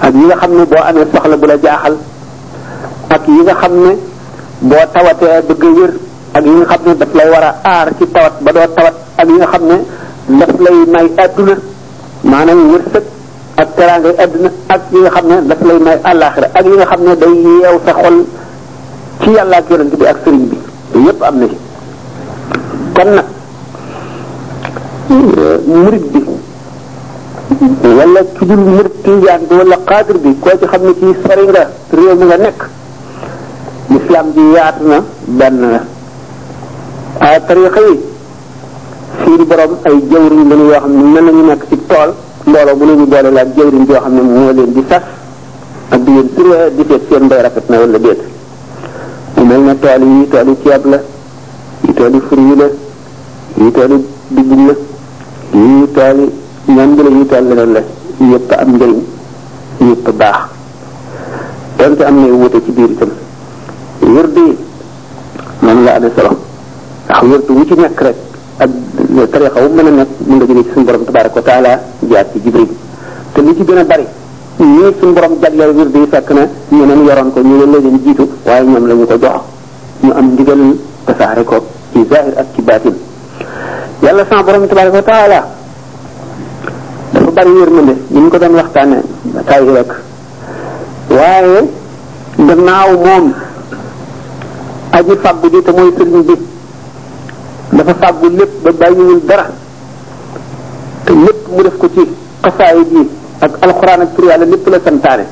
ak 0.00 0.14
yi 0.14 0.24
nga 0.26 0.36
xam 0.36 0.52
ne 0.56 0.64
boo 0.64 0.82
amee 0.88 1.06
soxla 1.12 1.36
bu 1.36 1.46
la 1.46 1.56
jaaxal 1.62 1.94
ak 3.08 3.22
yi 3.28 3.40
nga 3.46 3.54
xam 3.54 3.72
ne 3.86 3.92
boo 4.68 4.84
tawatee 4.92 5.42
bëgg 5.48 5.62
a 5.86 5.90
ak 6.38 6.44
yi 6.44 6.50
nga 6.60 6.66
xam 6.72 6.82
ne 6.86 6.94
daf 7.00 7.12
lay 7.14 7.28
war 7.30 7.44
a 7.44 7.52
aar 7.64 7.88
ci 7.98 8.04
tawat 8.14 8.32
ba 8.44 8.50
doo 8.52 8.66
tawat 8.76 8.94
ak 9.20 9.26
yi 9.28 9.36
nga 9.40 9.46
xam 9.52 9.62
ne 9.70 9.76
daf 10.38 10.52
lay 10.64 10.74
may 10.94 11.06
àdduna 11.24 11.54
maanaam 12.30 12.70
wërsëg 12.72 13.04
ak 13.60 13.68
teraangay 13.76 14.14
àdduna 14.24 14.50
ak 14.74 14.80
yi 14.92 14.98
nga 15.02 15.10
xam 15.14 15.26
ne 15.30 15.36
daf 15.48 15.60
lay 15.68 15.78
may 15.86 15.98
àllaaxira 16.10 16.48
ak 16.58 16.64
yi 16.70 16.76
nga 16.78 16.86
xam 16.90 17.00
ne 17.06 17.16
day 17.20 17.34
yeew 17.44 17.78
sa 17.86 17.92
xol 18.02 18.18
ci 19.22 19.30
yàlla 19.30 19.56
ak 19.58 19.70
yonent 19.70 19.94
bi 19.98 20.04
ak 20.06 20.18
sëriñ 20.24 20.48
bi 20.92 20.98
yépp 21.06 21.22
am 21.22 21.38
na 21.40 21.46
ci 21.48 21.56
kon 22.94 23.08
nag 23.14 23.24
murid 25.66 26.04
bi 26.12 26.24
wala 27.88 28.20
ci 28.38 28.44
dul 28.44 28.58
murid 28.58 28.92
tijaan 29.02 29.40
bi 29.48 29.54
wala 29.54 29.76
qaadir 29.86 30.18
bi 30.18 30.38
koo 30.40 30.50
ci 30.58 30.66
xam 30.66 30.82
ne 30.82 30.94
ci 30.94 31.14
sori 31.26 31.46
nga 31.46 31.70
réew 31.90 32.14
mi 32.16 32.24
nga 32.26 32.36
nekk 32.36 32.60
islam 33.96 34.32
bi 34.32 34.42
yaat 34.54 34.80
na 34.80 35.02
benn 35.24 35.60
la 35.72 35.80
a 37.18 37.40
tariqa 37.40 37.80
yi 37.80 37.96
seen 39.24 39.44
borom 39.44 39.72
ay 39.82 39.96
jawriñ 40.10 40.48
lañu 40.48 40.64
yoo 40.70 40.78
xam 40.80 40.92
ne 40.92 41.02
mën 41.20 41.24
nañu 41.24 41.42
nekk 41.46 41.62
ci 41.70 41.78
tool 41.88 42.10
mbooloo 42.44 42.76
bu 42.76 42.84
lañu 42.84 43.06
boole 43.06 43.30
la 43.32 43.40
ak 43.40 43.48
jawriñ 43.56 43.86
joo 43.86 43.98
xam 44.00 44.12
ne 44.14 44.20
moo 44.20 44.52
leen 44.52 44.72
di 44.72 44.84
sas 44.88 45.02
ak 45.88 46.00
di 46.04 46.12
leen 46.12 46.34
turee 46.34 46.74
di 46.76 46.84
seet 46.86 47.02
seen 47.08 47.22
mbay 47.24 47.42
rafet 47.42 47.68
na 47.68 47.78
wala 47.78 47.98
déet 47.98 48.34
mel 49.48 49.62
na 49.62 49.74
tool 49.82 50.02
yi 50.02 50.26
tool 50.32 50.48
yi 50.50 50.56
ceeb 50.62 50.82
la 50.92 50.98
yi 51.86 51.90
tool 51.96 52.12
yi 52.14 52.20
fur 52.28 52.38
yi 52.46 52.54
la 52.60 52.66
yi 52.66 52.70
la 53.58 53.62
yi 53.64 53.70
tool 53.76 53.92
yi 56.18 56.34
ñam 56.76 56.90
bi 56.96 57.00
la 57.02 57.10
yi 57.16 57.20
tool 57.30 57.46
am 58.58 58.74
njëriñ 58.76 59.94
baax 60.20 60.38
donte 61.76 62.02
am 62.08 62.16
na 62.22 62.28
wute 62.42 62.58
ci 62.64 62.70
biir 62.76 62.90
itam 62.90 63.10
wird 64.14 64.36
yi 64.36 64.42
moom 65.64 65.78
la 65.84 65.90
amee 65.96 66.10
solo 66.16 66.32
ndax 67.04 67.20
wird 67.30 67.46
wu 67.56 67.62
ci 67.68 67.74
nekk 67.82 68.00
rek 68.06 68.16
ak 68.62 68.70
tarixa 69.32 69.58
wu 69.64 69.68
mën 69.76 69.86
a 69.90 69.92
nekk 70.00 70.08
mën 70.26 70.34
nga 70.36 70.44
jógee 70.46 70.64
ci 70.66 70.70
suñu 70.72 70.84
borom 70.86 71.02
tabaraka 71.04 71.38
wa 71.40 71.42
taala 71.48 71.72
jaar 72.10 72.26
ci 72.32 72.38
jibril 72.44 72.68
te 73.32 73.38
li 73.42 73.50
ci 73.56 73.62
gën 73.68 73.78
a 73.80 73.80
bari 73.84 74.06
ñii 74.64 74.90
suñ 75.00 75.14
borom 75.14 75.38
jagleel 75.42 75.72
wir 75.76 75.88
bi 75.88 76.06
fekk 76.10 76.30
na 76.30 76.42
ñeneen 76.70 77.04
yoroon 77.06 77.32
ko 77.32 77.40
ñu 77.40 77.54
ne 77.56 77.78
leen 77.78 77.98
jiitu 78.04 78.24
waaye 78.46 78.64
ñoom 78.64 78.86
la 78.88 78.94
ñu 78.94 79.06
ko 79.06 79.14
jox 79.22 79.40
ñu 80.02 80.12
am 80.12 80.26
ndigal 80.32 80.62
tasaare 81.06 81.44
ko 81.44 81.56
ci 81.92 82.04
zahir 82.10 82.32
ak 82.40 82.46
ci 82.54 82.62
batin 82.62 82.94
yàlla 84.02 84.24
sans 84.30 84.44
borom 84.44 84.66
tabaraka 84.66 84.96
wa 84.96 85.02
taala 85.02 85.46
dafa 87.12 87.30
bari 87.30 87.50
yërmande 87.58 87.96
ni 88.10 88.20
ñu 88.20 88.28
ko 88.30 88.38
doon 88.38 88.54
waxtaane 88.54 88.98
tay 89.46 89.64
rek 89.76 89.90
waaye 91.10 91.60
gannaaw 92.38 92.90
moom 93.04 93.34
aji 94.92 95.16
fàggu 95.22 95.48
ji 95.52 95.62
te 95.62 95.70
mooy 95.72 95.92
sëriñ 95.96 96.22
bi 96.22 96.34
dafa 97.72 97.94
fàggu 97.94 98.28
lépp 98.28 98.62
ba 98.62 98.72
bàyyiwul 98.72 99.20
dara 99.26 99.46
te 101.04 101.12
lépp 101.12 101.46
mu 101.54 101.62
def 101.62 101.76
ko 101.76 101.88
ci 101.94 102.08
xasaayid 102.42 102.90
yi 102.96 103.15
ak 103.40 103.52
alxuraan 103.60 104.00
ak 104.02 104.10
tur 104.16 104.24
yàlla 104.24 104.44
lépp 104.46 104.66
la 104.72 104.78
santaane 104.80 105.24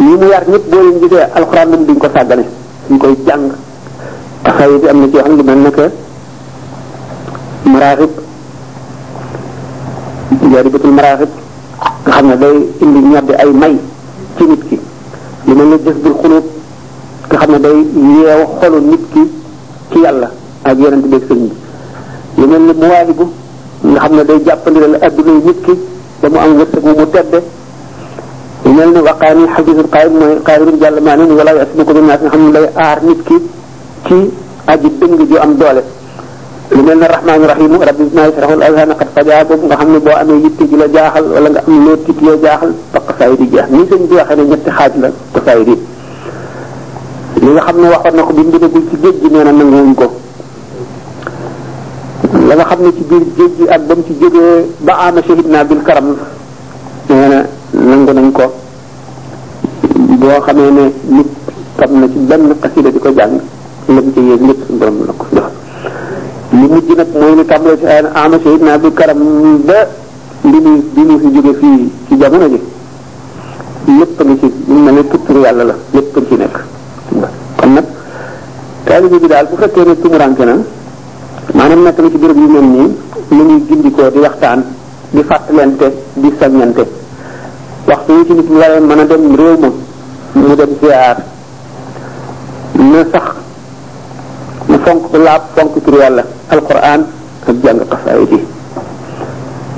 ñi 0.00 0.16
mu 0.16 0.26
yar 0.30 0.44
ñëpp 0.48 0.64
boo 0.70 0.80
leen 0.82 0.96
gisee 1.02 1.24
alxuraan 1.34 1.68
moom 1.70 1.84
duñ 1.86 1.98
ko 1.98 2.06
sàggane 2.14 2.44
ñu 2.90 2.98
koy 2.98 3.14
jàng 3.26 3.52
taxaw 4.42 4.78
bi 4.80 4.88
am 4.88 5.00
na 5.00 5.06
ci 5.06 5.14
yoo 5.16 5.22
xam 5.22 5.36
ne 5.36 5.42
mel 5.44 5.58
na 5.62 5.70
que 5.74 5.90
maraaxib 7.64 8.10
jaaribatul 10.52 10.90
maraaxib 10.92 11.28
xam 12.04 12.26
ne 12.26 12.36
day 12.36 12.56
indi 12.82 12.98
ñàddi 13.12 13.32
ay 13.42 13.50
may 13.52 13.76
ci 14.36 14.44
nit 14.44 14.62
ki 14.68 14.80
lu 15.46 15.54
mel 15.54 15.66
ne 15.66 15.76
jazbul 15.84 16.14
xuluub 16.22 16.44
nga 17.28 17.38
xam 17.38 17.50
ne 17.52 17.58
day 17.60 17.78
yeew 18.16 18.40
xolu 18.60 18.78
nit 18.90 19.04
ki 19.12 19.22
ci 19.90 19.98
yàlla 19.98 20.30
ak 20.62 20.78
yonent 20.78 21.06
beeg 21.10 21.22
sëriñ 21.28 21.46
bi 21.48 21.52
lu 22.40 22.46
mel 22.48 22.62
ne 22.62 22.72
muwaahibu 22.72 23.26
nga 23.82 23.98
xam 24.00 24.12
ne 24.16 24.24
day 24.24 24.38
jàppandi 24.46 24.78
la 24.80 24.98
adduna 25.06 25.32
nit 25.46 25.60
ki 25.66 25.72
ba 26.20 26.28
mu 26.28 26.36
am 26.36 26.52
wërsëg 26.60 26.84
mu 26.84 27.06
tedd 27.08 27.32
yu 28.64 28.70
mel 28.76 28.90
ne 28.92 29.00
waqaani 29.00 29.44
xafisul 29.56 29.88
qaayim 29.88 30.14
mooy 30.20 30.36
qaayimul 30.44 30.76
jàll 30.80 30.96
maanaam 31.00 31.32
wala 31.32 31.52
yasbu 31.56 31.80
ko 31.84 31.92
bi 31.96 32.00
naas 32.04 32.20
nga 32.20 32.28
xam 32.30 32.42
ne 32.44 32.52
lay 32.60 32.68
aar 32.76 32.98
nit 33.02 33.20
ki 33.24 33.36
ci 34.04 34.16
aji 34.68 34.88
dëng 35.00 35.16
ju 35.28 35.36
am 35.40 35.52
doole 35.56 35.82
lu 36.70 36.80
mel 36.84 36.98
ne 37.00 37.06
rahmaani 37.08 37.46
rahimu 37.52 37.76
rabbi 37.88 38.04
naa 38.12 38.24
yasrahu 38.28 38.52
al 38.52 38.62
azhana 38.68 38.94
qad 39.00 39.08
faja 39.14 39.44
boobu 39.48 39.64
nga 39.66 39.76
xam 39.80 39.90
ne 39.92 39.98
boo 39.98 40.16
amee 40.20 40.42
yitte 40.44 40.62
ji 40.68 40.76
la 40.76 40.86
jaaxal 40.92 41.24
wala 41.30 41.48
nga 41.48 41.62
am 41.66 41.74
loo 41.88 41.96
tiit 42.04 42.18
yoo 42.20 42.36
jaaxal 42.44 42.72
ba 42.92 42.98
xasaayid 43.08 43.40
yi 43.40 43.48
jeex 43.48 43.66
ni 43.72 43.82
sëñ 43.88 44.02
bi 44.08 44.14
waxee 44.20 44.36
ne 44.36 44.42
ñetti 44.44 44.70
xaaj 44.76 44.92
la 45.00 45.08
xasaayid 45.34 45.68
yi 45.72 45.76
li 47.48 47.50
xam 47.66 47.76
ne 47.80 47.86
waxoon 47.88 48.14
na 48.16 48.22
ko 48.28 48.32
bi 48.36 48.42
mu 48.44 48.50
duggagul 48.52 48.84
ci 48.90 48.96
géej 49.02 49.16
gi 49.24 49.28
nee 49.32 49.44
na 49.48 49.52
nanguwuñ 49.56 49.94
ko 49.96 50.06
la 52.56 52.64
xam 52.64 52.82
ne 52.82 52.90
ci 52.92 53.04
biir 53.08 53.22
géej 53.36 53.50
gi 53.58 53.64
ak 53.68 53.80
ba 53.86 53.94
ci 54.06 54.12
jógee 54.20 54.66
ba 54.80 54.92
ama 55.06 55.20
shahid 55.22 55.46
naa 55.46 55.64
bil 55.64 55.82
karam 55.82 56.16
nee 57.08 57.28
na 57.28 57.38
nangu 57.86 58.12
nañ 58.12 58.32
ko 58.32 58.44
boo 60.20 60.40
xamee 60.46 60.70
ne 60.70 60.84
nit 61.08 61.26
xam 61.78 62.00
na 62.00 62.06
ci 62.08 62.18
benn 62.28 62.54
xasida 62.60 62.90
di 62.90 62.98
ko 62.98 63.10
jàng 63.12 63.38
la 63.88 63.94
mu 64.00 64.12
ci 64.14 64.20
yéeg 64.20 64.40
lépp 64.48 64.60
suñu 64.66 64.78
borom 64.78 64.98
la 65.06 65.12
ko 65.16 65.24
jox 65.34 65.48
li 66.50 66.66
mujj 66.72 66.86
ci 66.86 66.92
ay 66.98 67.24
ama 68.14 68.38
karam 68.94 69.18
ba 69.64 69.74
li 70.42 70.60
muy 70.60 70.82
li 70.94 71.18
fi 71.22 71.28
jóge 71.34 71.54
fii 71.60 71.90
ci 72.08 72.14
jamono 72.16 72.48
ji 72.48 72.60
lépp 73.98 74.22
nga 74.24 74.74
mel 74.74 74.94
ne 74.94 75.08
tuturu 75.08 75.40
yàlla 75.40 75.64
la 75.64 75.74
lépp 75.92 76.16
nga 76.16 76.24
ci 76.28 76.34
nekk 76.36 76.56
kon 77.56 77.72
nag 77.72 77.84
taalibe 78.84 79.16
bi 79.20 79.26
daal 79.28 79.46
bu 79.46 79.56
fekkee 79.56 79.84
ne 79.84 79.94
tumuranke 80.02 80.44
na 80.44 80.56
manam 81.70 81.84
nak 81.86 81.94
ci 82.02 82.18
bërepp 82.18 82.36
yu 82.42 82.48
mel 82.50 82.64
ni 82.66 82.82
ñu 83.30 83.42
ngi 83.46 83.56
gindi 83.70 83.90
ko 83.94 84.10
di 84.10 84.18
waxtaan 84.18 84.58
di 85.14 85.22
fatlante 85.22 85.86
di 86.18 86.28
sañante 86.38 86.82
waxtu 87.86 88.12
yi 88.18 88.26
ci 88.26 88.32
nit 88.32 88.48
ñu 88.50 88.58
waye 88.58 88.80
mëna 88.80 89.04
dem 89.04 89.36
réew 89.36 89.56
mu 89.58 89.70
mu 90.32 90.54
dem 90.56 90.68
ziar 90.82 91.16
ñu 92.74 93.00
sax 93.12 93.24
ñu 94.68 94.78
fonk 94.84 95.10
ko 95.12 95.16
laab 95.18 95.42
fonk 95.54 95.74
ci 95.84 95.90
yalla 95.94 96.24
alquran 96.48 97.06
ak 97.46 97.54
jàng 97.62 97.80
xasaay 97.90 98.26
bi 98.30 98.40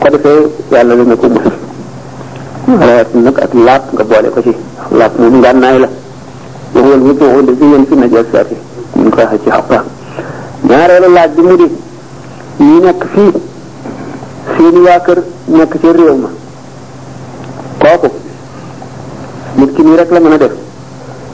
ko 0.00 0.09
defee 0.12 0.48
yàlla 0.70 0.94
dana 0.96 1.16
ko 1.16 1.26
musal 1.28 1.57
rawat 2.88 3.14
nak 3.14 3.38
ak 3.38 3.52
laap 3.55 3.83
nga 3.92 4.05
boole 4.05 4.28
ko 4.35 4.40
ci 4.42 4.52
laap 4.98 5.12
mu 5.18 5.26
ngi 5.28 5.38
ngànnaay 5.40 5.78
la 5.85 5.88
waxwal 6.74 7.00
wutu 7.07 7.24
waxu 7.24 7.42
ndax 7.42 7.61
yéen 7.61 7.85
fi 7.88 7.94
najasaati 7.96 8.57
ñu 8.96 9.11
ko 9.11 9.20
ha 9.31 9.37
ci 9.44 9.50
xaqa 9.50 9.85
ñaarelu 10.68 11.09
laaj 11.12 11.31
bi 11.37 11.42
mu 11.42 11.57
di 11.57 11.68
ñu 12.58 12.80
nekk 12.82 13.02
fii 13.14 13.32
seeni 14.56 14.80
waa 14.80 15.00
kër 15.06 15.18
nekk 15.48 15.72
ci 15.80 15.88
réew 15.92 16.16
ma 16.22 16.28
kooku 17.80 18.08
nit 19.56 19.74
ki 19.74 19.82
rek 19.96 20.10
la 20.12 20.20
mën 20.20 20.32
a 20.32 20.38
def 20.38 20.52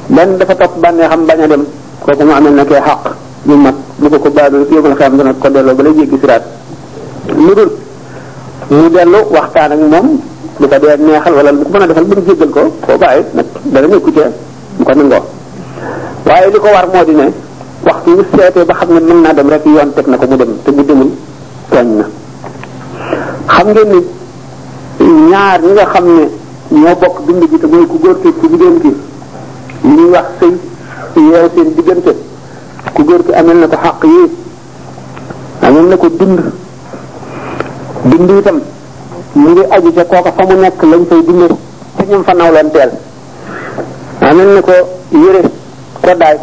benn 0.09 0.37
dafa 0.38 0.54
topp 0.54 0.72
bànnee 0.81 1.09
xam 1.09 1.26
bañ 1.26 1.40
a 1.40 1.46
dem 1.46 1.64
kooku 2.00 2.24
mu 2.24 2.33
amel 2.33 2.52
na 2.54 2.64
kee 2.64 2.81
xaq 2.87 3.02
ñu 3.46 3.57
mag 3.57 3.74
bu 3.98 4.09
ko 4.11 4.18
ko 4.18 4.31
baadoo 4.31 4.66
yóbbu 4.70 4.94
xam 4.96 5.16
dana 5.16 5.33
ko 5.35 5.48
delloo 5.48 5.74
ba 5.74 5.83
lay 5.83 5.94
jéggi 5.96 6.18
siraat 6.20 6.42
lu 7.37 7.54
dul 7.54 7.70
mu 8.70 8.88
dellu 8.90 9.18
waxtaan 9.31 9.72
ak 9.72 9.78
moom 9.81 10.20
bu 10.59 10.66
ko 10.68 10.76
dee 10.81 10.96
neexal 11.07 11.35
wala 11.35 11.50
lu 11.52 11.64
ko 11.64 11.78
a 11.81 11.87
defal 11.87 12.04
ba 12.04 12.14
mu 12.16 12.22
jéggal 12.26 12.50
ko 12.57 12.62
koo 12.85 12.98
bàyyi 12.98 13.24
nag 13.35 13.46
dara 13.72 13.87
nekku 13.87 14.11
ca 14.16 14.24
mu 14.78 14.85
ko 14.85 14.92
nangoo 14.94 15.24
waaye 16.26 16.46
li 16.52 16.59
ko 16.59 16.68
war 16.76 16.87
moo 16.92 17.04
di 17.04 17.14
waxtu 17.88 18.11
wu 18.16 18.22
seete 18.37 18.61
ba 18.68 18.74
xam 18.74 18.88
ne 18.94 19.01
mën 19.01 19.22
naa 19.22 19.33
dem 19.33 19.48
rek 19.48 19.64
yoon 19.64 19.90
teg 19.96 20.07
na 20.09 20.16
ko 20.18 20.27
mu 20.31 20.37
dem 20.37 20.51
te 20.64 20.70
bu 20.77 20.83
demul 20.88 21.11
tooñ 21.70 21.87
na 21.98 22.05
xam 23.46 23.66
ngeen 23.72 23.88
ni 23.92 23.98
ñaar 25.31 25.59
ñi 25.62 25.72
nga 25.72 25.85
xam 25.92 26.05
ne 26.16 26.24
ñoo 26.83 26.94
bokk 27.03 27.16
dund 27.27 27.42
gi 27.51 27.59
te 27.59 27.66
mooy 27.66 27.87
ku 27.87 27.98
góor 28.03 28.16
ki 28.22 28.29
ku 28.40 28.46
jigéen 28.51 28.77
ki 28.83 28.90
li 29.83 29.90
ñuy 29.96 30.11
wax 30.14 30.27
sëy 30.40 30.55
yow 31.31 31.46
seen 31.55 31.68
diggante 31.77 32.12
ku 32.94 33.03
góor 33.05 33.20
ki 33.27 33.33
amel 33.33 33.57
na 33.59 33.66
ko 33.68 33.77
xàq 33.85 34.03
yi 34.05 34.24
amel 35.62 35.85
na 35.88 35.96
ko 35.96 36.09
dund 36.18 36.38
dund 38.11 38.31
itam 38.40 38.59
mu 39.35 39.48
ngi 39.48 39.62
aju 39.70 39.92
ca 39.96 40.05
kooka 40.11 40.33
fa 40.37 40.42
mu 40.44 40.61
nekk 40.61 40.83
lañ 40.90 41.03
fay 41.11 41.22
dundee 41.27 41.57
te 41.96 42.03
ñoom 42.09 42.22
fa 42.24 42.33
nawlanteel 42.35 42.90
amel 44.20 44.48
na 44.55 44.61
ko 44.62 44.72
yëre 45.24 45.42
ko 46.03 46.11
daay 46.20 46.38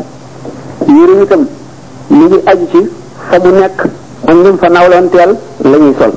yére 0.88 1.21
itam 1.24 1.41
mu 2.10 2.24
ngi 2.30 2.39
aju 2.45 2.65
ci 2.71 2.80
fa 3.30 3.38
mu 3.41 3.50
nekk 3.52 3.80
ak 4.28 4.36
ñum 4.36 4.58
fa 4.58 4.67
nawlanteel 4.69 5.32
la 5.63 5.78
ñuy 5.78 5.93
sol 6.00 6.12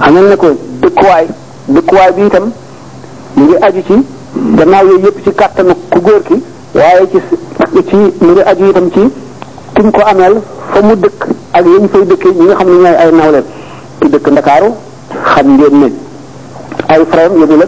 xamal 0.00 0.24
ne 0.30 0.36
ko 0.36 0.46
dëkkuwaay 0.82 1.26
dëkkuwaay 1.68 2.12
bi 2.16 2.22
itam 2.26 2.50
mu 3.34 3.44
ngi 3.44 3.56
aju 3.66 3.80
ci 3.88 3.94
gannaaw 4.56 4.84
yooyu 4.86 5.04
yëpp 5.06 5.18
ci 5.24 5.30
kàttanu 5.34 5.72
ku 5.90 5.98
góor 6.00 6.22
ki 6.22 6.36
waaye 6.74 7.08
ci 7.12 7.20
ci 7.88 7.96
mu 8.20 8.30
ngi 8.32 8.40
aju 8.40 8.64
itam 8.70 8.90
ci 8.92 9.00
kim 9.74 9.90
ko 9.90 10.00
ameel 10.04 10.34
fa 10.72 10.80
mu 10.82 10.94
dëkk 10.94 11.20
ak 11.52 11.64
yañ 11.66 11.88
fay 11.92 12.04
dëkkee 12.04 12.32
ñi 12.34 12.46
nga 12.46 12.56
xam 12.56 12.68
ne 12.68 12.76
ñooy 12.78 12.94
ay 12.96 13.10
nawleen 13.12 13.44
ki 14.00 14.08
dëkk 14.08 14.26
ndakaaru 14.32 14.68
xam 15.34 15.46
ngeen 15.56 15.78
ne 15.80 15.88
ay 16.88 17.00
frèm 17.10 17.32
yëmu 17.40 17.56
la 17.56 17.66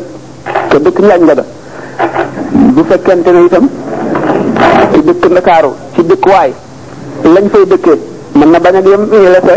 te 0.71 0.77
dëkk 0.85 0.99
njaañ 1.01 1.23
nga 1.23 1.35
ba 1.35 1.45
bu 2.75 2.81
fekkente 2.85 3.31
ne 3.33 3.45
itam 3.47 3.69
ci 4.99 5.05
dëkk 5.15 5.25
Ndakaaru 5.31 5.71
ci 5.95 6.01
dëkkuwaay 6.03 6.51
lañ 7.25 7.45
fay 7.51 7.65
dëkkee 7.67 7.97
mën 8.35 8.51
na 8.51 8.59
bañ 8.59 8.77
a 8.77 8.81
yem 8.89 9.07
yelese 9.13 9.55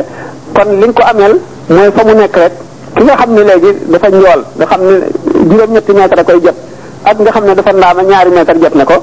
kon 0.53 0.69
li 0.79 0.85
nga 0.87 0.93
ko 0.93 1.01
ameel 1.09 1.35
mooy 1.69 1.89
fa 1.95 2.03
mu 2.03 2.13
nekk 2.13 2.35
rek 2.35 2.53
ki 2.95 3.03
nga 3.03 3.15
xam 3.17 3.31
ne 3.33 3.41
léegi 3.49 3.71
dafa 3.91 4.07
njool 4.09 4.41
nga 4.57 4.65
xam 4.69 4.81
ne 4.85 4.93
juróom-ñetti 5.49 5.93
meetar 5.93 6.19
a 6.19 6.23
koy 6.23 6.39
jot 6.43 6.55
ak 7.03 7.17
nga 7.19 7.31
xam 7.31 7.45
ne 7.45 7.53
dafa 7.55 7.71
ndaama 7.73 8.01
ñaari 8.03 8.29
mètre 8.29 8.59
jot 8.61 8.75
na 8.75 8.85
ko 8.85 8.97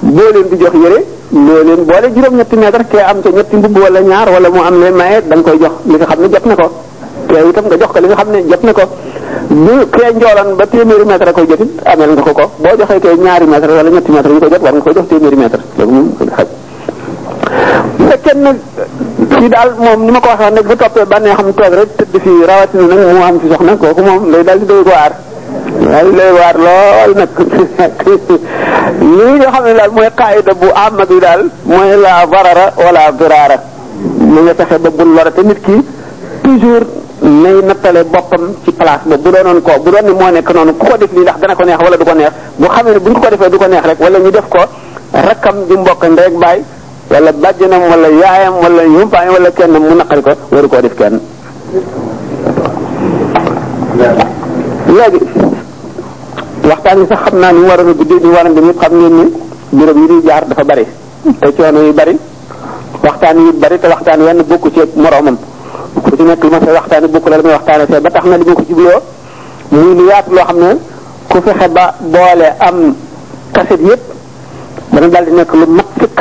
boo 0.00 0.30
leen 0.34 0.48
di 0.48 0.56
jox 0.62 0.74
yére 0.74 1.00
loo 1.32 1.62
leen 1.66 1.84
boole 1.84 2.06
juróom-ñetti 2.14 2.56
mètre 2.56 2.84
kee 2.90 3.02
am 3.02 3.20
ca 3.22 3.28
ñetti 3.30 3.56
mbubb 3.56 3.78
wala 3.78 4.00
ñaar 4.00 4.28
wala 4.30 4.48
mu 4.50 4.60
am 4.62 4.80
leen 4.80 4.94
maye 4.94 5.22
da 5.28 5.36
koy 5.42 5.58
jox 5.58 5.74
li 5.86 5.94
nga 5.96 6.06
xam 6.06 6.20
ne 6.20 6.28
jot 6.30 6.46
na 6.46 6.54
ko 6.56 6.66
teew 7.30 7.48
itam 7.54 7.64
nga 7.70 7.76
jox 7.80 7.90
ko 7.94 7.98
li 8.02 8.06
nga 8.10 8.18
xam 8.20 8.28
ne 8.34 8.40
jot 8.50 8.62
na 8.66 8.72
ko 8.78 8.84
bu 9.64 9.74
kee 9.94 10.10
njoolan 10.16 10.48
ba 10.58 10.64
téeméeri 10.72 11.04
mètre 11.10 11.28
a 11.28 11.32
koy 11.32 11.46
jotit 11.50 11.70
amel 11.90 12.10
nga 12.14 12.22
ko 12.26 12.32
ko 12.38 12.44
boo 12.62 12.76
joxee 12.78 13.00
kee 13.04 13.14
ñaari 13.24 13.46
mètre 13.52 13.70
wala 13.78 13.90
ñetti 13.90 14.10
mètre 14.16 14.30
yu 14.34 14.40
ko 14.42 14.48
jot 14.52 14.62
war 14.66 14.74
nga 14.74 14.82
ko 14.86 14.90
jox 14.96 15.06
téeméeri 15.12 15.36
mètre 15.42 15.60
bu 15.76 15.98
fekkee 18.10 18.34
nag 18.46 18.56
fii 19.38 19.48
daal 19.52 19.70
ni 20.04 20.10
ma 20.14 20.20
ko 20.22 20.28
waxee 20.34 20.50
nag 20.50 20.66
bu 20.68 20.74
ba 21.12 21.18
ne 21.18 21.30
xam 21.38 21.48
toog 21.58 21.72
rek 21.78 21.90
tëdd 21.98 22.14
fii 22.24 22.38
rawatina 22.50 22.84
nag 22.92 23.00
mu 23.14 23.22
am 23.28 23.36
fi 23.40 23.46
soxna 23.50 23.72
kooku 23.82 24.00
moom 24.08 24.20
lay 24.32 24.42
daal 24.46 24.58
di 24.62 24.66
doy 24.72 24.82
waar 24.92 25.12
daal 25.90 26.06
di 26.10 26.14
doy 26.18 26.32
waar 26.40 26.56
lool 26.66 27.10
nag 27.20 27.30
lii 29.10 29.34
nga 29.40 29.48
xam 29.54 29.64
ne 29.68 29.74
daal 29.80 29.90
mooy 29.96 30.10
qaayida 30.20 30.52
bu 30.60 30.66
am 30.84 30.94
bi 31.08 31.18
daal 31.26 31.42
mooy 31.70 31.90
la 32.04 32.12
varara 32.32 32.66
wala 32.84 33.02
virara 33.18 33.58
li 34.32 34.40
nga 34.46 34.54
fexe 34.58 34.76
ba 34.84 34.90
bul 34.98 35.10
lorate 35.16 35.42
nit 35.44 35.60
ki 35.66 35.76
nay 37.20 37.60
natale 37.60 38.02
bopam 38.04 38.56
ci 38.64 38.72
place 38.72 39.04
bo 39.04 39.16
bu 39.18 39.28
doonoon 39.30 39.60
ko 39.60 39.76
bu 39.84 39.90
doon 39.92 40.08
mo 40.16 40.30
nek 40.30 40.48
non 40.52 40.72
ko 40.78 40.96
def 40.96 41.12
lii 41.12 41.20
ndax 41.20 41.36
dana 41.40 41.54
ko 41.54 41.64
neex 41.64 41.76
wala 41.84 41.96
du 41.96 42.04
ko 42.04 42.12
neex 42.14 42.32
bu 42.56 42.66
xamee 42.68 42.98
buñ 42.98 43.12
ko 43.20 43.28
defee 43.28 43.50
du 43.50 43.58
ko 43.58 43.66
neex 43.68 43.84
rek 43.84 44.00
wala 44.00 44.18
ñu 44.18 44.30
def 44.30 44.48
ko 44.48 44.60
rakam 45.12 45.56
di 45.68 45.76
mbokk 45.76 46.02
ndek 46.08 46.32
bay 46.40 46.64
wala 47.10 47.32
bajjanam 47.32 47.82
wala 47.90 48.08
yaayam 48.08 48.54
wala 48.62 48.82
ñu 48.88 48.98
yumpaayam 49.00 49.32
wala 49.36 49.50
kenn 49.52 49.70
mu 49.72 49.94
naqari 49.94 50.22
ko 50.22 50.32
waru 50.50 50.68
ko 50.68 50.76
def 50.80 50.94
kenn 50.96 51.20
léegi 54.88 55.20
waxtan 56.64 56.98
yi 57.00 57.06
sax 57.06 57.18
xamna 57.28 57.52
ni 57.52 57.68
waru 57.68 57.84
waroon 57.84 58.20
di 58.20 58.28
waru 58.32 58.48
ni 58.64 58.72
xam 58.80 58.92
ngeen 58.96 59.14
ni 59.18 59.24
mbiram 59.72 59.96
yi 60.00 60.06
di 60.08 60.16
jaar 60.26 60.44
dafa 60.48 60.64
bari 60.64 60.86
te 61.38 61.46
coono 61.54 61.80
yu 61.84 61.92
bari 61.92 62.16
waxtan 63.04 63.36
yu 63.36 63.52
bari 63.60 63.76
te 63.78 63.86
waxtan 63.92 64.22
yenn 64.24 64.42
bokku 64.48 64.72
ci 64.72 64.80
moromam 64.96 65.36
ku 66.10 66.16
ci 66.18 66.24
nekk 66.26 66.42
lu 66.44 66.50
ma 66.50 66.58
say 66.64 66.72
waxtaane 66.78 67.06
bokku 67.06 67.28
la 67.30 67.36
la 67.38 67.42
may 67.42 67.52
waxtaane 67.54 67.86
fee 67.86 68.00
ba 68.02 68.10
tax 68.10 68.24
na 68.26 68.36
li 68.36 68.44
ma 68.44 68.54
ko 68.54 68.62
jubloo 68.68 68.98
muy 69.70 69.94
lu 69.98 70.04
yaatu 70.10 70.30
loo 70.34 70.44
xam 70.48 70.58
ne 70.58 70.68
ku 71.28 71.36
fexe 71.44 71.68
ba 71.68 71.94
boole 72.00 72.46
am 72.58 72.76
kaset 73.54 73.80
yépp 73.80 74.02
dana 74.92 75.06
dal 75.08 75.24
di 75.24 75.30
nekk 75.38 75.52
lu 75.54 75.66
mat 75.78 75.86
sëkk 76.00 76.18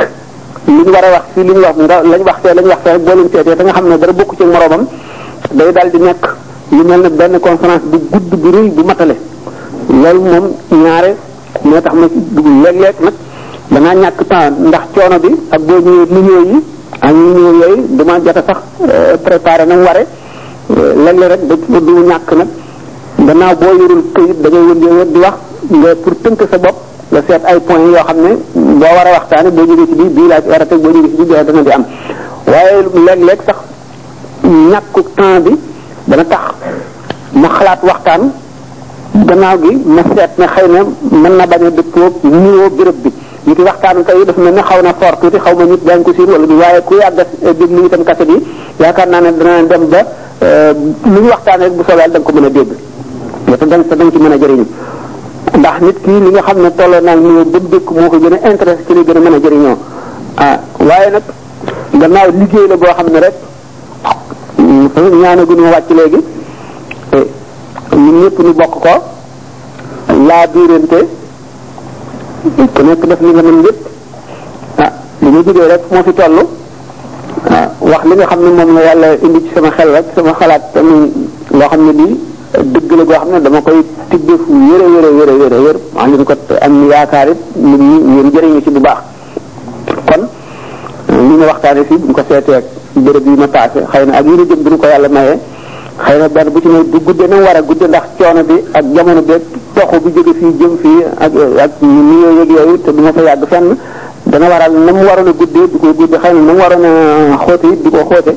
li 0.68 0.72
ñu 0.78 0.84
war 0.94 1.06
a 1.06 1.10
wax 1.16 1.24
fii 1.34 1.44
li 1.48 1.54
ñu 1.54 1.62
wax 1.62 1.76
lañ 2.12 2.22
wax 2.30 2.38
fee 2.44 2.54
lañ 2.54 2.66
wax 2.72 2.80
fee 2.86 2.98
boo 3.06 3.16
leen 3.18 3.30
seetee 3.34 3.56
da 3.56 3.64
nga 3.64 3.74
xam 3.74 3.86
dara 4.02 4.14
bokku 4.14 4.36
ci 4.36 4.44
moromam 4.44 4.86
day 5.58 5.72
dal 5.72 5.90
di 5.90 5.98
nekk 5.98 6.24
lu 6.72 6.84
mel 6.84 7.02
ne 7.34 7.40
conférence 7.40 7.86
bu 7.92 7.98
gudd 8.12 8.30
bu 8.42 8.50
rëy 8.56 8.70
bu 8.76 8.84
matale 8.84 9.16
loolu 9.90 10.22
moom 10.22 10.46
ñaare 10.84 11.12
moo 11.64 11.82
tax 11.82 11.94
ma 13.72 13.80
temps 14.12 14.50
ndax 14.68 14.84
coono 14.94 15.20
bi 15.20 15.30
ak 15.50 15.60
yi 16.52 16.60
am 17.02 17.16
ñu 17.32 17.40
ñëw 17.40 17.54
yooyu 17.62 17.88
duma 17.98 18.14
jot 18.26 18.38
a 18.38 18.44
sax 18.46 18.60
euh, 18.88 19.18
préparé 19.18 19.66
na 19.66 19.76
mu 19.76 19.84
ware 19.84 20.06
léeg 20.68 21.20
rek 21.24 21.42
da 21.48 21.80
du 21.80 21.96
ñàkk 22.06 22.32
nag 22.34 22.48
gannaaw 23.28 23.56
boo 23.56 23.74
yorul 23.80 24.04
këyit 24.14 24.42
da 24.42 24.50
wër 24.50 24.76
di 25.06 25.18
wax 25.18 25.34
nga 25.70 25.94
pour 26.04 26.14
tënk 26.22 26.44
sa 26.50 26.58
bopp 26.58 26.76
nga 27.10 27.22
seet 27.28 27.46
ay 27.46 27.60
point 27.62 27.86
yoo 27.88 28.04
xam 28.04 28.18
ne 28.22 28.30
boo 28.54 28.80
war 28.96 29.08
a 29.08 29.12
waxtaan 29.12 29.50
boo 29.54 29.66
jógee 29.66 29.88
ci 29.88 29.94
bii 29.96 30.10
bii 30.10 30.28
laa 30.28 30.42
ci 30.42 30.48
war 30.50 30.62
a 30.62 30.66
teg 30.66 30.80
boo 30.80 30.92
jógee 30.92 31.10
ci 31.10 31.16
bii 31.16 31.26
bii 31.26 31.44
dana 31.46 31.62
di 31.62 31.72
am 31.72 31.86
waaye 32.46 33.06
léeg-léeg 33.06 33.40
sax 33.46 33.56
ñàkku 34.72 35.04
temps 35.16 35.42
bi 35.44 35.58
dana 36.06 36.26
tax 36.26 36.40
ma 37.34 37.48
xalaat 37.48 37.80
waxtaan 37.84 38.32
gannaaw 39.26 39.58
gi 39.62 39.78
ma 39.86 40.02
seet 40.16 40.32
ne 40.38 40.46
xëy 40.48 40.68
na 40.68 40.80
mën 41.22 41.36
na 41.38 41.46
bañ 41.48 41.66
a 41.66 41.70
dëppoo 41.70 42.12
nuyoo 42.24 42.70
béréb 42.70 42.96
bi 43.04 43.14
ñu 43.50 43.56
ci 43.56 43.62
waxtaanu 43.64 44.04
tey 44.04 44.24
daf 44.26 44.36
mel 44.38 44.54
ne 44.54 44.62
xaw 44.62 44.82
na 44.84 44.94
fort 44.94 45.20
tuuti 45.20 45.40
xaw 45.40 45.56
ma 45.58 45.64
nit 45.64 45.84
daañu 45.84 46.04
ko 46.04 46.14
siin 46.14 46.30
wala 46.30 46.46
bi 46.46 46.54
waaye 46.54 46.82
ku 46.84 46.94
yàgg 46.94 47.20
a 47.20 47.26
déglu 47.54 47.86
itam 47.86 48.04
kase 48.04 48.26
bi 48.26 48.46
yaakaar 48.80 49.08
naa 49.10 49.20
ne 49.22 49.34
dana 49.36 49.64
dem 49.66 49.88
ba 49.90 50.04
euh, 50.44 50.74
lu 51.04 51.22
ñu 51.24 51.30
waxtaan 51.30 51.58
rek 51.60 51.72
bu 51.74 51.84
soobee 51.84 52.04
yàlla 52.06 52.20
ko 52.22 52.32
mën 52.32 52.46
a 52.46 52.50
dégg 52.50 52.68
te 53.58 53.66
da 53.66 53.66
nga 53.66 53.84
ci 54.14 54.20
mën 54.20 54.32
a 54.32 54.38
jëriñu 54.38 54.66
ndax 55.58 55.80
nit 55.82 55.98
ki 56.04 56.10
li 56.12 56.30
nga 56.30 56.42
xam 56.44 56.62
ne 56.62 56.70
tolloo 56.76 57.02
naa 57.02 57.16
ñu 57.16 57.44
ba 57.46 57.58
dëkk 57.60 57.90
moo 57.92 58.10
ko 58.10 58.18
gën 58.20 58.34
a 58.34 58.50
intéressé 58.52 58.84
ci 58.86 58.94
li 58.94 59.04
gën 59.04 59.18
a 59.18 59.20
mën 59.20 59.34
a 59.34 59.40
jëriñoo 59.40 59.78
ah 60.38 60.60
waaye 60.80 61.10
nag 61.10 61.24
gannaaw 61.94 62.30
liggéey 62.32 62.68
la 62.68 62.78
boo 62.78 62.94
xam 62.94 63.08
ne 63.12 63.20
rek 63.20 63.34
ñaanaguñu 65.22 65.64
wàcc 65.64 65.90
léegi 65.90 66.20
eh, 67.14 67.26
ñun 67.96 68.22
ñëpp 68.26 68.40
ñu 68.44 68.54
bokk 68.54 68.72
ko 68.80 69.02
laa 70.28 70.46
biirante 70.54 71.18
ku 72.40 72.82
nekk 72.84 73.04
def 73.08 73.20
li 73.24 73.30
nga 73.36 73.44
mën 73.48 73.58
lépp 73.66 73.80
ah 74.84 74.92
li 75.22 75.28
ñu 75.34 75.40
jugee 75.46 75.68
rek 75.72 75.82
moo 75.94 76.04
fi 76.08 76.14
toll 76.20 76.36
ah, 77.56 77.66
wax 77.92 78.04
li 78.08 78.14
nga 78.16 78.26
xam 78.30 78.40
ne 78.46 78.50
moom 78.58 78.70
la 78.76 78.82
yàlla 78.88 79.08
indi 79.26 79.40
ci 79.44 79.50
sama 79.54 79.70
xel 79.78 79.90
rek 79.96 80.06
sama 80.16 80.34
xalaat 80.40 80.64
te 80.74 80.80
loo 81.58 81.70
xam 81.72 81.82
ne 81.88 81.94
lii 82.00 82.16
dëgg 82.74 82.92
la 82.98 83.04
goo 83.08 83.20
xam 83.22 83.30
ne 83.32 83.40
dama 83.46 83.60
koy 83.68 83.80
tibbe 84.10 84.34
fu 84.42 84.52
yëre 84.70 84.86
yëre 84.96 85.10
yëre 85.18 85.34
yëre 85.44 85.58
yëre 85.66 85.80
maa 85.94 86.06
ngi 86.08 86.24
ko 86.30 86.34
am 86.66 86.74
yaakaar 86.92 87.28
it 87.34 87.40
nit 87.70 87.82
ñi 87.88 87.96
ngeen 88.12 88.30
jëriñu 88.34 88.60
ci 88.66 88.70
bu 88.76 88.80
baax 88.88 89.00
kon 90.08 90.24
li 91.28 91.34
ñu 91.38 91.46
waxtaane 91.52 91.82
fii 91.90 91.98
bu 92.00 92.06
ñu 92.08 92.14
ko 92.18 92.24
seetee 92.30 92.56
ak 92.60 92.66
béréb 93.06 93.26
yi 93.28 93.36
ma 93.42 93.48
paase 93.56 93.80
xëy 93.92 94.04
na 94.06 94.18
ak 94.20 94.26
yéen 94.28 94.40
a 94.44 94.50
jëm 94.50 94.62
bu 94.64 94.70
ñu 94.70 94.78
ko 94.82 94.88
yàlla 94.94 95.08
mayee 95.16 95.38
xëy 96.06 96.18
na 96.20 96.28
benn 96.30 96.50
bu 96.54 96.60
ci 96.62 96.68
ne 96.68 96.84
du 96.86 97.00
gudde 97.02 97.26
na 97.28 97.36
war 97.38 97.56
a 97.58 97.62
gudde 97.62 97.86
ndax 97.88 98.04
coono 98.18 98.44
bi 98.44 98.54
ak 98.74 98.84
jamono 98.96 99.22
bi 99.22 99.34
toxu 99.74 100.00
bi 100.04 100.12
jóge 100.14 100.34
fii 100.40 100.54
jëm 100.60 100.74
fii 100.82 101.00
ak 101.26 101.32
ak 101.64 101.72
ni 101.82 102.22
yooyu 102.22 102.42
ak 102.42 102.50
yooyu 102.50 102.78
te 102.82 102.92
du 102.94 103.02
ma 103.02 103.12
fa 103.12 103.22
yàgg 103.22 103.44
fenn 103.48 103.76
dana 104.24 104.48
waral 104.50 104.72
na 104.72 104.92
mu 104.92 105.04
waroon 105.08 105.28
a 105.28 105.32
guddee 105.32 105.68
du 105.72 105.78
ko 105.80 105.94
gudde 105.94 106.16
xëy 106.18 106.34
na 106.34 106.40
na 106.42 106.52
mu 106.54 106.60
waroon 106.60 106.84
a 106.86 107.38
xóote 107.46 107.66
it 107.74 107.82
du 107.84 107.90
ko 107.92 108.04
xóote 108.10 108.34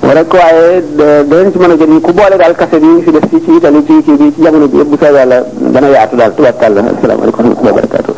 rek 0.00 0.32
waaye 0.32 0.82
danañ 1.30 1.52
ci 1.52 1.58
mën 1.58 1.70
a 1.70 1.74
jëriñ 1.76 2.00
boole 2.00 2.36
daal 2.36 2.54
kase 2.56 2.78
bi 2.80 3.02
fi 3.04 3.10
def 3.12 3.28
ci 3.30 3.36
ci 3.44 3.60
ci 3.60 4.00
kii 4.02 4.16
bi 4.16 4.32
ci 4.34 4.40
jamono 4.42 4.66
bi 4.68 4.76
yëpp 4.78 4.88
bu 4.88 4.96
sa 4.98 5.10
yàlla 5.10 5.44
dana 5.74 5.86
yaatu 5.88 6.16
daal 6.16 6.34
tubaab 6.34 6.58
kàlla 6.60 6.80
asalaamaaleykum 6.80 7.44
wa 7.44 7.44
rahmatulah 7.44 7.70
wa 7.70 7.72
barakatuh 7.78 8.12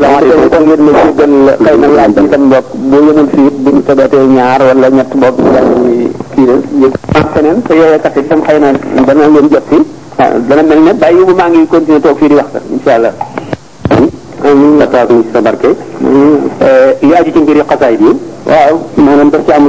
waaw 0.00 0.24
te 0.24 0.48
ko 0.48 0.58
ngeen 0.64 0.80
ne 0.88 0.92
si 0.96 1.10
gën 1.18 1.32
la 1.46 1.54
xëy 1.60 1.76
na 1.76 1.88
laaj 1.92 2.10
ci 2.16 2.22
seen 2.32 2.44
bopp 2.48 2.66
bu 2.72 2.96
yemul 2.96 3.28
fii 3.32 3.44
it 3.46 3.54
buñ 3.64 3.76
tegatee 3.84 4.24
ñaar 4.36 4.60
wala 4.68 4.86
ñett 4.96 5.10
bopp 5.20 5.36
dañuy 5.54 6.08
kii 6.32 6.46
la 6.48 6.54
yëg 6.80 6.94
ak 7.12 7.26
keneen 7.34 7.58
na 8.96 9.02
dana 9.04 9.24
leen 9.28 9.48
jot 9.52 9.64
si 9.70 9.78
ah, 10.18 10.32
dana 10.48 10.62
mel 10.62 10.80
ne 10.80 10.92
bàyyi 10.94 11.24
bu 11.24 11.32
maa 11.36 11.48
ngi 11.48 11.66
continuer 11.68 12.00
toog 12.00 12.16
fii 12.18 12.28
di 12.28 12.34
waxtaan 12.34 12.62
incha 12.72 12.94
allah 12.94 13.12
amin 14.50 14.72
ah, 14.74 14.78
la 14.80 14.86
taas 14.86 15.08
ñu 15.10 15.22
ci 15.22 15.28
sa 15.32 15.40
barke 15.40 15.68
li 15.68 17.10
eh, 17.10 17.18
aju 17.18 17.30
ci 17.32 17.38
mbiri 17.40 17.60
xasaay 17.70 17.96
bi 18.00 18.08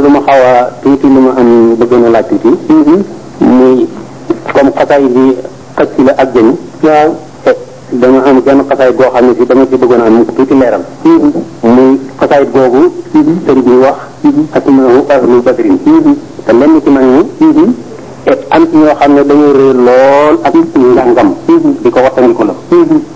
ma 0.10 0.22
xaw 0.26 0.42
a 0.52 0.54
tuuti 0.82 1.08
lu 1.08 1.20
ma 1.28 1.32
am 1.38 1.76
bëggoon 1.76 2.06
a 2.08 2.10
laaj 2.10 2.26
tuuti 2.30 2.52
mm-hmm. 2.74 3.00
muy 3.58 3.88
comme 4.54 4.72
xasaay 4.78 5.04
bi 5.12 5.26
xëcc 5.76 5.98
la 6.08 6.14
ak 6.18 6.34
dama 7.92 8.24
am 8.24 8.40
genn 8.40 8.64
xasaayit 8.70 8.96
goo 8.96 9.12
xam 9.12 9.28
ne 9.28 9.34
si 9.38 9.44
dama 9.46 9.64
ci 9.70 9.76
bëggoon 9.76 10.02
am 10.02 10.24
tuuti 10.26 10.56
leeral 10.56 10.84
muy 11.62 12.00
xasaayit 12.20 12.50
googu 12.56 12.82
sëriñ 13.46 13.62
bi 13.68 13.74
wax 13.84 13.98
xasimahu 14.54 15.00
ahlu 15.14 15.42
badrin 15.44 15.78
te 16.46 16.52
lenn 16.60 16.76
ci 16.84 16.90
mag 16.90 17.04
ñi 17.40 17.76
te 18.24 18.32
am 18.50 18.64
ci 18.72 18.78
ñoo 18.78 18.96
xam 19.00 19.14
ne 19.14 19.22
dañoo 19.28 19.52
réer 19.60 19.76
lool 19.88 20.36
ak 20.44 20.54
njàngam 20.56 21.30
di 21.84 21.90
ko 21.92 22.00
la 22.00 22.54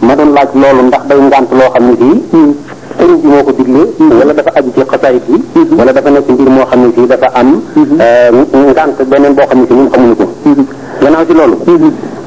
ma 0.01 0.15
doon 0.15 0.33
laaj 0.35 0.49
loolu 0.61 0.81
ndax 0.87 1.01
day 1.07 1.19
ngànt 1.19 1.49
loo 1.59 1.69
xam 1.73 1.83
ne 1.89 1.93
sii 1.99 2.55
sëriñ 2.97 3.17
bi 3.21 3.27
moo 3.27 3.43
ko 3.43 3.51
digle 3.57 3.81
wala 4.19 4.33
dafa 4.33 4.51
aju 4.55 4.69
ci 4.75 4.81
xasaayit 4.91 5.23
bi 5.27 5.39
wala 5.77 5.91
dafa 5.93 6.09
nekk 6.09 6.27
mbir 6.31 6.49
moo 6.49 6.65
xam 6.65 6.79
ne 6.81 6.89
sii 6.95 7.07
dafa 7.07 7.27
am 7.33 7.47
euh, 7.75 8.75
ngànt 8.75 9.07
beneen 9.07 9.33
boo 9.33 9.45
xam 9.47 9.59
ne 9.59 9.65
si 9.69 9.73
ñun 9.73 9.87
xamuñu 9.89 10.15
ko 10.15 10.25
gannaaw 11.01 11.25
ci 11.29 11.33
loolu 11.33 11.57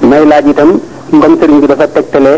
may 0.00 0.24
laaj 0.26 0.46
itam 0.48 0.80
ngom 1.10 1.32
sëriñ 1.40 1.58
bi 1.62 1.66
dafa 1.66 1.86
tegtale 1.88 2.32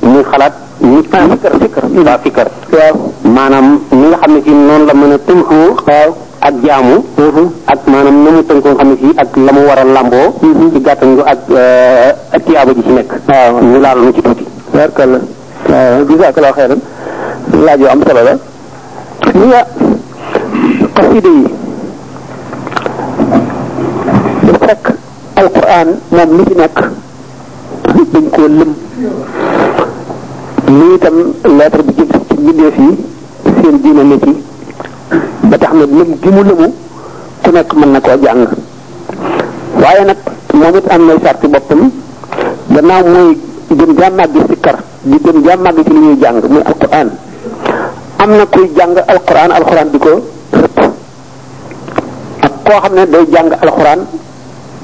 muy 0.00 0.22
xalaat 0.30 0.52
nit 0.80 1.04
sikkar 1.04 1.12
ah, 1.12 1.24
sikkar 1.42 1.80
waaw 1.80 2.16
sikkar 2.24 2.48
waaw 2.72 2.96
maanaam 3.34 3.80
ni 3.90 4.06
nga 4.08 4.18
xam 4.20 4.32
ne 4.34 4.40
si 4.44 4.50
noonu 4.50 4.84
la 4.86 4.94
mën 4.94 5.12
a 5.12 5.18
tënkoo 5.18 5.68
waaw 5.88 6.12
ak 6.46 6.54
jaamu 6.62 7.02
mhm. 7.18 7.46
ak 7.66 7.80
maanaam 7.90 8.16
na 8.22 8.30
mu 8.38 8.40
tënkoo 8.48 8.74
xam 8.78 8.90
ak 9.22 9.30
la 9.44 9.50
mu 9.52 9.62
war 9.66 9.78
a 9.82 9.84
làmboo 9.84 10.30
mhm. 10.42 10.70
ci 10.78 10.78
gàttandu 10.86 11.22
ak 11.26 11.40
euh, 11.50 12.14
ak 12.32 12.40
tiyaaba 12.46 12.70
ji 12.74 12.82
ci 12.86 12.90
nekk 12.94 13.10
waaw 13.26 13.52
ñu 13.62 13.78
laal 13.82 13.98
nu 13.98 14.12
ci 14.14 14.22
tuuti 14.22 14.46
barkalla 14.72 15.18
waaw 15.70 16.00
jazakallahu 16.08 16.54
xayran 16.54 16.80
laaj 17.66 17.80
yu 17.82 17.88
am 17.90 18.00
solo 18.06 18.22
la 18.24 18.34
li 19.34 19.42
nga 19.48 19.60
xasida 20.94 21.28
yi 21.36 21.42
bu 24.46 24.52
fekk 24.66 24.84
alquran 25.42 25.88
moom 26.14 26.30
li 26.38 26.42
ci 26.48 26.54
nekk 26.62 26.76
dañ 28.14 28.24
koo 28.34 28.48
lëm 28.58 28.70
lii 30.78 30.94
itam 30.94 31.14
lettre 31.58 31.82
bi 31.82 31.92
jëm 31.98 32.06
ci 32.30 32.34
mbindeef 32.38 32.76
yi 32.78 32.90
seen 33.60 33.76
diine 33.82 34.04
la 34.10 34.16
ci 34.24 34.32
ba 35.50 35.56
tax 35.58 35.72
na 35.74 35.84
lëm 35.86 36.10
gi 36.22 36.30
mu 36.30 36.42
lëmu 36.42 36.68
ku 37.42 37.48
nekk 37.52 37.74
mën 37.74 37.90
na 37.92 38.00
koo 38.00 38.16
jàng 38.24 38.46
waaye 39.82 40.02
nag 40.04 40.18
moom 40.54 40.76
it 40.76 40.88
am 40.88 41.02
nay 41.06 41.18
sarti 41.24 41.46
boppam 41.48 41.82
gannaaw 42.74 43.02
mooy 43.14 43.28
gën 43.78 43.92
jaa 43.98 44.10
màgg 44.10 44.36
kar 44.62 44.76
di 45.08 45.16
gën 45.24 45.38
jaa 45.44 45.56
màgg 45.56 45.78
ci 45.86 45.92
li 45.94 45.98
ñuy 46.00 46.16
jàng 46.22 46.36
muy 46.52 46.62
alquran 46.70 47.08
am 48.18 48.30
na 48.38 48.44
kuy 48.52 48.68
jàng 48.76 48.90
alquran 49.12 49.50
alquran 49.58 49.88
di 49.92 49.98
ko 49.98 50.12
rëpp 50.62 50.78
ak 52.46 52.52
koo 52.66 52.80
xam 52.82 52.92
ne 52.94 53.04
day 53.12 53.24
jàng 53.32 53.48
alquran 53.64 54.00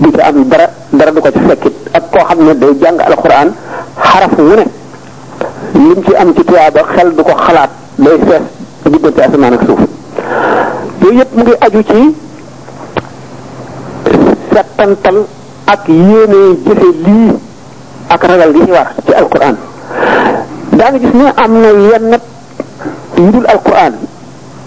di 0.01 0.11
ko 0.15 0.21
am 0.29 0.37
dara 0.51 0.67
dara 0.93 1.11
du 1.15 1.21
ko 1.21 1.31
ci 1.35 1.39
fekkit 1.49 1.75
ak 1.99 2.05
koo 2.13 2.25
xam 2.29 2.39
ne 2.47 2.53
day 2.63 2.73
jàng 2.83 2.97
alquran 2.99 3.49
xaraf 4.07 4.33
wu 4.39 4.55
ne 4.59 4.65
lim 5.87 5.99
ci 6.07 6.13
am 6.15 6.29
ci 6.37 6.43
xel 6.97 7.09
du 7.17 7.23
ko 7.25 7.33
xalaat 7.45 7.71
day 8.05 8.17
fees 8.27 8.43
diggante 8.93 9.21
asamaan 9.23 9.55
ak 9.59 9.63
suuf 9.67 9.81
yooyu 11.03 11.19
yëpp 11.21 11.31
mu 11.37 11.43
ngi 11.43 11.55
aju 11.67 11.81
ci 11.91 12.01
settantal 14.55 15.17
ak 15.67 15.83
yéene 15.88 16.38
jëfe 16.65 16.88
lii 17.07 17.31
ak 18.09 18.23
ragal 18.25 18.51
gi 18.55 18.61
ci 18.65 18.71
war 18.71 18.88
ci 19.07 19.12
alquran 19.15 19.57
daa 20.79 20.88
nga 20.91 20.99
gis 21.03 21.12
ne 21.19 21.25
am 21.45 21.53
na 21.62 21.69
yenn 21.91 22.15
yu 23.19 23.31
dul 23.35 23.47
alquran 23.47 23.93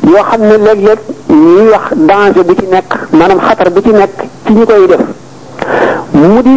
yoo 0.08 0.24
xam 0.30 0.42
ne 0.44 0.56
léeg-léeg 0.58 1.02
ñuy 1.30 1.68
wax 1.72 1.84
danger 2.10 2.44
bu 2.44 2.54
ci 2.60 2.66
nekk 2.68 2.90
maanaam 3.16 3.40
xatar 3.40 3.70
bu 3.72 3.80
ci 3.82 3.92
nekk 3.96 4.16
ci 4.46 4.52
ñu 4.54 4.66
koy 4.68 4.88
def 4.92 5.02
mu 6.12 6.42
di 6.44 6.56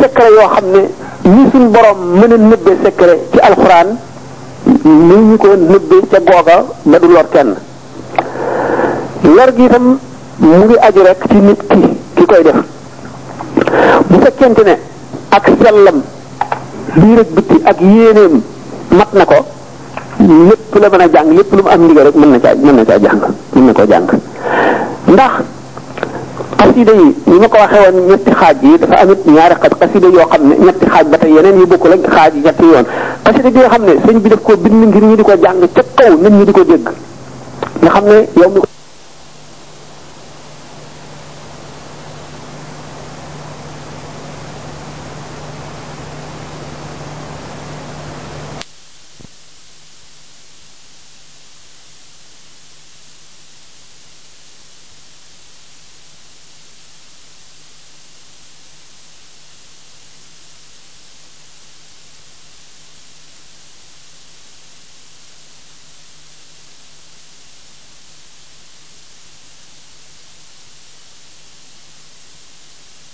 secret 0.00 0.30
yoo 0.36 0.48
xam 0.54 0.64
ne 0.74 0.80
ni 1.26 1.42
suñ 1.50 1.64
borom 1.74 1.98
mën 2.22 2.32
a 2.32 2.36
nëbbe 2.38 2.72
secret 2.84 3.18
ci 3.32 3.38
alquran 3.42 3.98
ni 4.84 5.14
ñu 5.26 5.36
ko 5.38 5.48
nëbbe 5.74 5.96
ca 6.10 6.18
googa 6.22 6.56
ba 6.84 6.98
du 7.00 7.08
lor 7.10 7.26
kenn 7.34 7.56
yar 9.34 9.50
gi 9.52 9.64
itam 9.64 9.98
mu 10.38 10.54
ngi 10.64 10.76
aju 10.78 11.00
rek 11.02 11.20
ci 11.28 11.34
nit 11.40 11.60
ki 11.70 11.88
ki 12.14 12.24
koy 12.26 12.42
def 12.42 12.60
bu 14.08 14.16
fekkente 14.22 14.62
ne 14.62 14.76
ak 15.30 15.46
sellam 15.62 15.98
biir 16.94 17.18
ak 17.20 17.28
bitti 17.34 17.56
ak 17.64 17.78
yéeneem 17.80 18.42
mat 18.90 19.10
na 19.12 19.24
ko 19.24 19.38
lépp 20.20 20.74
la 20.80 20.88
mën 20.88 21.00
a 21.00 21.08
jàng 21.12 21.36
lépp 21.36 21.52
lu 21.52 21.62
mu 21.62 21.68
am 21.70 21.84
ndigal 21.84 22.04
rek 22.06 22.14
mën 22.14 22.30
na 22.30 22.38
caa 22.38 22.54
mën 22.54 22.76
na 22.76 22.84
caa 22.84 22.98
jàng 23.00 23.20
mën 23.54 23.64
na 23.66 23.72
koo 23.72 23.86
jàng 23.88 24.06
ndax 25.08 25.32
xasida 26.58 26.92
yi 26.92 27.14
ñu 27.26 27.38
ma 27.40 27.48
ko 27.48 27.56
waxee 27.58 27.82
woon 27.90 28.06
ñetti 28.10 28.30
xaaj 28.30 28.56
yi 28.62 28.78
dafa 28.78 28.94
amit 29.02 29.20
ñaari 29.26 29.54
yi 29.62 29.68
xasida 29.80 30.06
yoo 30.06 30.28
xam 30.30 30.42
ne 30.48 30.54
ñetti 30.66 30.86
xaaj 30.88 31.06
ba 31.10 31.18
tey 31.18 31.32
yeneen 31.32 31.60
yu 31.60 31.66
bokk 31.66 31.84
la 31.88 31.96
xaaj 32.14 32.34
yi 32.34 32.40
ñetti 32.44 32.62
yoon 32.64 32.86
xasida 33.24 33.48
gi 33.50 33.58
nga 33.58 33.68
xam 33.68 33.84
ne 33.84 33.92
sëñ 34.06 34.20
bi 34.20 34.28
daf 34.28 34.42
koo 34.42 34.56
bind 34.56 34.84
ngir 34.84 35.02
ñu 35.02 35.16
di 35.16 35.22
ko 35.22 35.32
jàng 35.42 35.60
ca 35.74 35.82
kaw 35.96 36.16
nit 36.20 36.32
ñi 36.32 36.44
di 36.44 36.52
ko 36.52 36.62
dégg 36.64 36.88
nga 37.82 37.90
xam 37.90 38.04
ne 38.04 38.18
yow 38.34 38.50
mi 38.54 38.60
ko 38.60 38.75